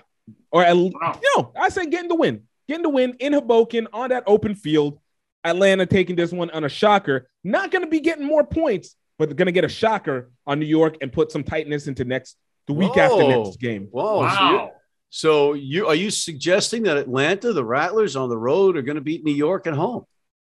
Or 0.51 0.63
at 0.63 0.75
least, 0.75 0.95
Wow. 1.01 1.19
no, 1.37 1.51
I 1.59 1.69
say 1.69 1.85
getting 1.87 2.09
the 2.09 2.15
win. 2.15 2.43
Getting 2.67 2.83
the 2.83 2.89
win 2.89 3.15
in 3.19 3.33
Hoboken 3.33 3.87
on 3.93 4.09
that 4.09 4.23
open 4.27 4.55
field. 4.55 4.99
Atlanta 5.43 5.85
taking 5.85 6.15
this 6.15 6.31
one 6.31 6.49
on 6.51 6.63
a 6.63 6.69
shocker. 6.69 7.29
Not 7.43 7.71
going 7.71 7.83
to 7.83 7.89
be 7.89 7.99
getting 8.01 8.25
more 8.25 8.43
points, 8.43 8.95
but 9.17 9.29
they're 9.29 9.35
going 9.35 9.45
to 9.47 9.51
get 9.51 9.63
a 9.63 9.69
shocker 9.69 10.31
on 10.45 10.59
New 10.59 10.65
York 10.65 10.97
and 11.01 11.11
put 11.11 11.31
some 11.31 11.43
tightness 11.43 11.87
into 11.87 12.03
next 12.05 12.35
the 12.67 12.73
week 12.73 12.95
after 12.97 13.27
next 13.27 13.59
game. 13.59 13.87
Whoa. 13.91 14.19
Wow. 14.19 14.71
so 15.09 15.53
you 15.53 15.87
are 15.87 15.95
you 15.95 16.11
suggesting 16.11 16.83
that 16.83 16.97
Atlanta, 16.97 17.51
the 17.53 17.65
Rattlers 17.65 18.15
on 18.15 18.29
the 18.29 18.37
road, 18.37 18.77
are 18.77 18.81
going 18.83 18.95
to 18.97 19.01
beat 19.01 19.23
New 19.23 19.33
York 19.33 19.65
at 19.65 19.73
home? 19.73 20.05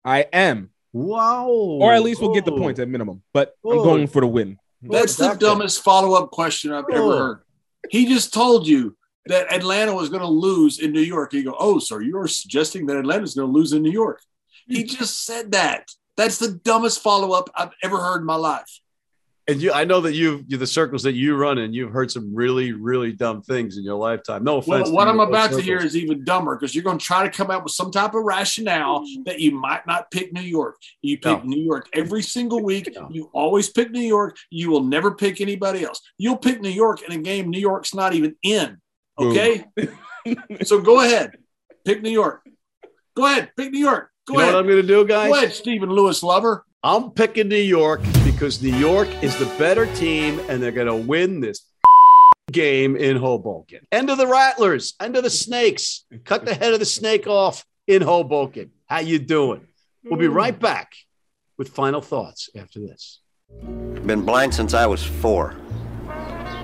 I 0.04 0.22
am, 0.34 0.72
Wow. 0.94 1.50
or 1.50 1.94
at 1.94 2.02
least 2.02 2.22
we'll 2.22 2.34
get 2.34 2.46
the 2.46 2.52
points 2.52 2.80
at 2.80 2.88
minimum. 2.90 3.22
But 3.34 3.54
I'm 3.66 3.80
Oh. 3.80 3.84
going 3.84 4.08
for 4.08 4.22
the 4.22 4.28
win. 4.28 4.58
That's 4.82 5.16
the 5.16 5.34
dumbest 5.36 5.84
follow 5.84 6.14
up 6.16 6.32
question 6.32 6.72
I've 6.72 6.86
ever 6.92 7.18
heard. 7.18 7.40
He 7.92 8.08
just 8.08 8.34
told 8.34 8.66
you 8.68 8.97
that 9.30 9.52
Atlanta 9.54 9.94
was 9.94 10.10
going 10.10 10.22
to 10.22 10.28
lose 10.28 10.80
in 10.80 10.92
New 10.92 11.02
York. 11.02 11.34
You 11.34 11.44
go, 11.44 11.56
oh, 11.58 11.80
so 11.80 12.00
you're 12.00 12.28
suggesting 12.28 12.86
that 12.88 12.98
Atlanta's 12.98 13.36
going 13.36 13.48
to 13.48 13.54
lose 13.54 13.74
in 13.74 13.82
New 13.84 13.92
York? 13.92 14.22
He 14.68 14.84
mm. 14.84 14.90
just 14.90 15.26
said 15.26 15.52
that. 15.54 15.90
That's 16.16 16.40
the 16.40 16.52
dumbest 16.52 17.02
follow 17.02 17.32
up 17.32 17.50
I've 17.56 17.72
ever 17.84 17.98
heard 17.98 18.20
in 18.20 18.26
my 18.26 18.36
life. 18.36 18.82
And 19.50 19.62
you, 19.62 19.72
I 19.72 19.86
know 19.86 20.02
that 20.02 20.14
you, 20.14 20.44
you, 20.50 20.58
the 20.58 20.68
circles 20.68 21.04
that 21.04 21.14
you 21.14 21.38
run 21.38 21.58
in, 21.58 21.74
you've 21.74 21.94
heard 21.94 22.12
some 22.12 22.36
really, 22.36 22.74
really 22.74 23.14
dumb 23.14 23.42
things 23.42 23.78
in 23.78 23.84
your 23.84 23.96
lifetime. 23.96 24.44
No 24.44 24.58
offense. 24.58 24.90
Well, 24.90 24.92
what 24.92 25.08
I'm 25.08 25.22
about 25.22 25.52
those 25.52 25.60
to 25.60 25.64
hear 25.64 25.78
is 25.78 25.96
even 25.96 26.26
dumber 26.26 26.58
because 26.58 26.76
you're 26.76 26.84
going 26.84 26.98
to 26.98 27.06
try 27.06 27.24
to 27.24 27.30
come 27.30 27.50
out 27.50 27.64
with 27.64 27.72
some 27.72 27.90
type 27.90 28.14
of 28.14 28.26
rationale 28.26 29.06
mm. 29.06 29.24
that 29.24 29.40
you 29.40 29.52
might 29.52 29.88
not 29.88 30.12
pick 30.12 30.34
New 30.34 30.42
York. 30.42 30.76
You 31.02 31.18
pick 31.18 31.46
No. 31.46 31.50
New 31.50 31.62
York 31.62 31.88
every 31.94 32.24
single 32.24 32.62
week. 32.62 32.90
No. 32.94 33.08
You 33.10 33.30
always 33.32 33.70
pick 33.70 33.90
New 33.90 34.02
York. 34.02 34.36
You 34.50 34.70
will 34.70 34.84
never 34.84 35.16
pick 35.16 35.40
anybody 35.40 35.86
else. 35.86 36.02
You'll 36.18 36.38
pick 36.38 36.60
New 36.60 36.68
York 36.68 37.02
in 37.04 37.18
a 37.18 37.22
game 37.22 37.50
New 37.50 37.62
York's 37.62 37.94
not 37.94 38.14
even 38.14 38.36
in. 38.44 38.82
Okay. 39.20 39.66
so 40.64 40.82
go 40.82 41.02
ahead. 41.02 41.38
Pick 41.86 42.02
New 42.02 42.10
York. 42.12 42.48
Go 43.16 43.26
ahead. 43.26 43.52
Pick 43.58 43.72
New 43.72 43.80
York. 43.80 44.12
Go 44.28 44.34
You 44.34 44.38
know 44.40 44.44
ahead. 44.44 44.54
what 44.56 44.60
I'm 44.60 44.66
going 44.68 44.82
to 44.82 44.88
do, 44.88 45.06
guys? 45.06 45.30
Go 45.30 45.36
ahead, 45.36 45.54
Stephen 45.54 45.90
Lewis 45.90 46.22
lover. 46.22 46.66
I'm 46.84 47.12
picking 47.12 47.48
New 47.48 47.56
York 47.56 48.02
because 48.24 48.62
New 48.62 48.76
York 48.76 49.08
is 49.24 49.36
the 49.40 49.46
better 49.58 49.86
team 49.96 50.40
and 50.48 50.62
they're 50.62 50.72
going 50.72 50.88
to 50.88 50.96
win 50.96 51.40
this 51.40 51.66
game 52.52 52.96
in 52.96 53.18
Hoboken. 53.18 53.80
End 53.92 54.10
of 54.10 54.18
the 54.18 54.28
Rattlers, 54.28 54.94
end 55.02 55.16
of 55.18 55.24
the 55.24 55.30
Snakes. 55.30 56.06
Cut 56.24 56.46
the 56.46 56.54
head 56.54 56.74
of 56.74 56.80
the 56.80 56.86
snake 56.86 57.26
off 57.28 57.66
in 57.88 58.02
Hoboken. 58.02 58.72
How 58.86 59.00
you 59.00 59.20
doing? 59.20 59.68
We'll 60.04 60.20
be 60.20 60.28
right 60.28 60.58
back 60.58 60.94
with 61.58 61.70
final 61.70 62.00
thoughts 62.02 62.50
after 62.56 62.80
this. 62.80 63.20
Been 64.06 64.22
blind 64.22 64.54
since 64.54 64.74
I 64.74 64.86
was 64.86 65.04
four. 65.04 65.56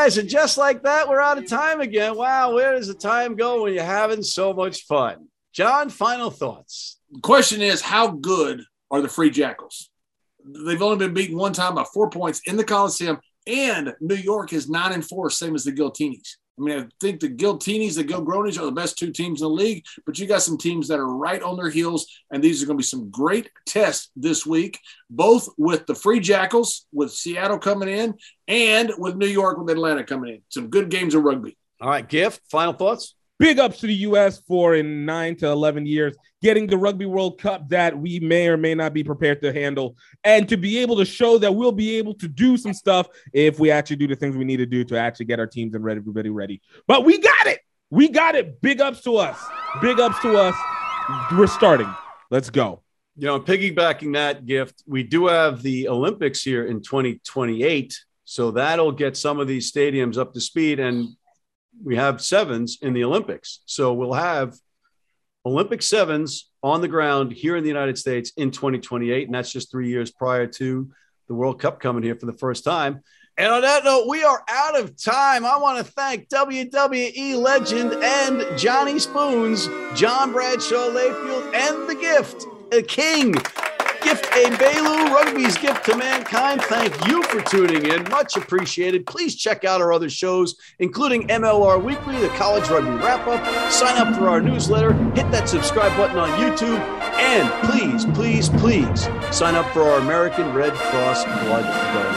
Guys, 0.00 0.16
and 0.16 0.30
just 0.30 0.56
like 0.56 0.82
that, 0.84 1.08
we're 1.08 1.20
out 1.20 1.36
of 1.36 1.46
time 1.46 1.82
again. 1.82 2.16
Wow, 2.16 2.54
where 2.54 2.72
does 2.74 2.86
the 2.86 2.94
time 2.94 3.36
go 3.36 3.62
when 3.62 3.74
you're 3.74 3.84
having 3.84 4.22
so 4.22 4.54
much 4.54 4.84
fun? 4.84 5.28
John, 5.52 5.90
final 5.90 6.30
thoughts. 6.30 6.98
The 7.10 7.20
question 7.20 7.60
is, 7.60 7.82
how 7.82 8.08
good 8.08 8.62
are 8.90 9.02
the 9.02 9.08
Free 9.08 9.30
Jackals? 9.30 9.90
They've 10.42 10.80
only 10.80 10.96
been 10.96 11.12
beaten 11.12 11.36
one 11.36 11.52
time 11.52 11.74
by 11.74 11.84
four 11.84 12.08
points 12.08 12.40
in 12.46 12.56
the 12.56 12.64
Coliseum, 12.64 13.18
and 13.46 13.92
New 14.00 14.14
York 14.14 14.54
is 14.54 14.70
nine 14.70 14.92
and 14.92 15.06
four, 15.06 15.28
same 15.28 15.54
as 15.54 15.64
the 15.64 15.72
Giltinis. 15.72 16.36
I 16.60 16.62
mean, 16.62 16.78
I 16.78 16.86
think 17.00 17.20
the 17.20 17.28
Giltinis, 17.28 17.94
the 17.94 18.04
Gilgronis 18.04 18.60
are 18.60 18.66
the 18.66 18.72
best 18.72 18.98
two 18.98 19.12
teams 19.12 19.40
in 19.40 19.48
the 19.48 19.54
league, 19.54 19.84
but 20.04 20.18
you 20.18 20.26
got 20.26 20.42
some 20.42 20.58
teams 20.58 20.88
that 20.88 20.98
are 20.98 21.16
right 21.16 21.42
on 21.42 21.56
their 21.56 21.70
heels, 21.70 22.06
and 22.30 22.44
these 22.44 22.62
are 22.62 22.66
going 22.66 22.76
to 22.76 22.82
be 22.82 22.86
some 22.86 23.10
great 23.10 23.50
tests 23.64 24.10
this 24.14 24.44
week, 24.44 24.78
both 25.08 25.48
with 25.56 25.86
the 25.86 25.94
Free 25.94 26.20
Jackals, 26.20 26.86
with 26.92 27.12
Seattle 27.12 27.58
coming 27.58 27.88
in, 27.88 28.14
and 28.46 28.92
with 28.98 29.16
New 29.16 29.26
York, 29.26 29.58
with 29.58 29.70
Atlanta 29.70 30.04
coming 30.04 30.34
in. 30.34 30.42
Some 30.50 30.68
good 30.68 30.90
games 30.90 31.14
of 31.14 31.22
rugby. 31.22 31.56
All 31.80 31.88
right, 31.88 32.06
Gift, 32.06 32.42
final 32.50 32.74
thoughts? 32.74 33.14
Big 33.40 33.58
ups 33.58 33.78
to 33.78 33.86
the 33.86 33.94
U.S. 33.94 34.42
for 34.46 34.74
in 34.74 35.06
nine 35.06 35.34
to 35.36 35.46
11 35.46 35.86
years 35.86 36.14
getting 36.42 36.66
the 36.66 36.76
Rugby 36.76 37.06
World 37.06 37.40
Cup 37.40 37.70
that 37.70 37.98
we 37.98 38.20
may 38.20 38.48
or 38.48 38.58
may 38.58 38.74
not 38.74 38.92
be 38.92 39.02
prepared 39.02 39.40
to 39.40 39.50
handle, 39.50 39.96
and 40.24 40.46
to 40.46 40.58
be 40.58 40.76
able 40.76 40.96
to 40.98 41.06
show 41.06 41.38
that 41.38 41.54
we'll 41.54 41.72
be 41.72 41.96
able 41.96 42.12
to 42.14 42.28
do 42.28 42.58
some 42.58 42.74
stuff 42.74 43.08
if 43.32 43.58
we 43.58 43.70
actually 43.70 43.96
do 43.96 44.06
the 44.06 44.14
things 44.14 44.36
we 44.36 44.44
need 44.44 44.58
to 44.58 44.66
do 44.66 44.84
to 44.84 44.98
actually 44.98 45.24
get 45.24 45.40
our 45.40 45.46
teams 45.46 45.74
and 45.74 45.82
ready, 45.82 46.00
everybody 46.00 46.28
ready. 46.28 46.60
But 46.86 47.06
we 47.06 47.18
got 47.18 47.46
it. 47.46 47.60
We 47.88 48.10
got 48.10 48.34
it. 48.34 48.60
Big 48.60 48.82
ups 48.82 49.00
to 49.04 49.16
us. 49.16 49.42
Big 49.80 49.98
ups 49.98 50.20
to 50.20 50.36
us. 50.36 50.54
We're 51.32 51.46
starting. 51.46 51.92
Let's 52.30 52.50
go. 52.50 52.82
You 53.16 53.26
know, 53.26 53.40
piggybacking 53.40 54.12
that 54.12 54.44
gift, 54.44 54.84
we 54.86 55.02
do 55.02 55.28
have 55.28 55.62
the 55.62 55.88
Olympics 55.88 56.42
here 56.42 56.66
in 56.66 56.82
2028. 56.82 57.98
So 58.26 58.50
that'll 58.50 58.92
get 58.92 59.16
some 59.16 59.40
of 59.40 59.48
these 59.48 59.72
stadiums 59.72 60.18
up 60.18 60.34
to 60.34 60.40
speed. 60.40 60.78
And 60.78 61.16
we 61.82 61.96
have 61.96 62.20
sevens 62.20 62.78
in 62.82 62.92
the 62.92 63.04
Olympics. 63.04 63.60
So 63.66 63.92
we'll 63.92 64.12
have 64.12 64.54
Olympic 65.46 65.82
sevens 65.82 66.50
on 66.62 66.80
the 66.80 66.88
ground 66.88 67.32
here 67.32 67.56
in 67.56 67.62
the 67.62 67.68
United 67.68 67.98
States 67.98 68.32
in 68.36 68.50
2028. 68.50 69.26
And 69.26 69.34
that's 69.34 69.52
just 69.52 69.70
three 69.70 69.88
years 69.88 70.10
prior 70.10 70.46
to 70.46 70.90
the 71.28 71.34
World 71.34 71.60
Cup 71.60 71.80
coming 71.80 72.02
here 72.02 72.16
for 72.16 72.26
the 72.26 72.32
first 72.32 72.64
time. 72.64 73.02
And 73.38 73.50
on 73.50 73.62
that 73.62 73.84
note, 73.84 74.06
we 74.06 74.22
are 74.22 74.42
out 74.48 74.78
of 74.78 75.02
time. 75.02 75.46
I 75.46 75.56
want 75.56 75.84
to 75.84 75.92
thank 75.92 76.28
WWE 76.28 77.36
legend 77.36 77.92
and 77.94 78.58
Johnny 78.58 78.98
Spoons, 78.98 79.66
John 79.94 80.32
Bradshaw 80.32 80.90
Layfield, 80.90 81.54
and 81.54 81.88
the 81.88 81.94
gift, 81.94 82.44
the 82.70 82.82
king, 82.82 83.34
Gift 84.02 84.26
a 84.26 84.44
Belu, 84.56 85.10
Rugby's 85.10 85.56
gift 85.58 85.84
to 85.86 85.96
mankind. 85.96 86.62
Thank 86.62 87.06
you 87.06 87.22
for 87.24 87.40
tuning 87.42 87.86
in. 87.86 88.02
Much 88.10 88.36
appreciated. 88.36 89.06
Please 89.06 89.36
check 89.36 89.64
out 89.64 89.80
our 89.80 89.92
other 89.92 90.08
shows, 90.08 90.56
including 90.78 91.28
MLR 91.28 91.82
Weekly, 91.82 92.18
the 92.18 92.28
College 92.30 92.68
Rugby 92.68 92.90
Wrap 92.90 93.26
Up. 93.26 93.72
Sign 93.72 93.96
up 93.98 94.16
for 94.16 94.28
our 94.28 94.40
newsletter. 94.40 94.94
Hit 95.14 95.30
that 95.30 95.48
subscribe 95.48 95.96
button 95.96 96.18
on 96.18 96.30
YouTube. 96.40 96.78
And 97.18 97.48
please, 97.70 98.04
please, 98.16 98.48
please 98.60 99.08
sign 99.36 99.54
up 99.54 99.70
for 99.72 99.82
our 99.82 99.98
American 99.98 100.54
Red 100.54 100.72
Cross 100.72 101.24
Blood 101.24 101.64
Donor. 101.64 102.09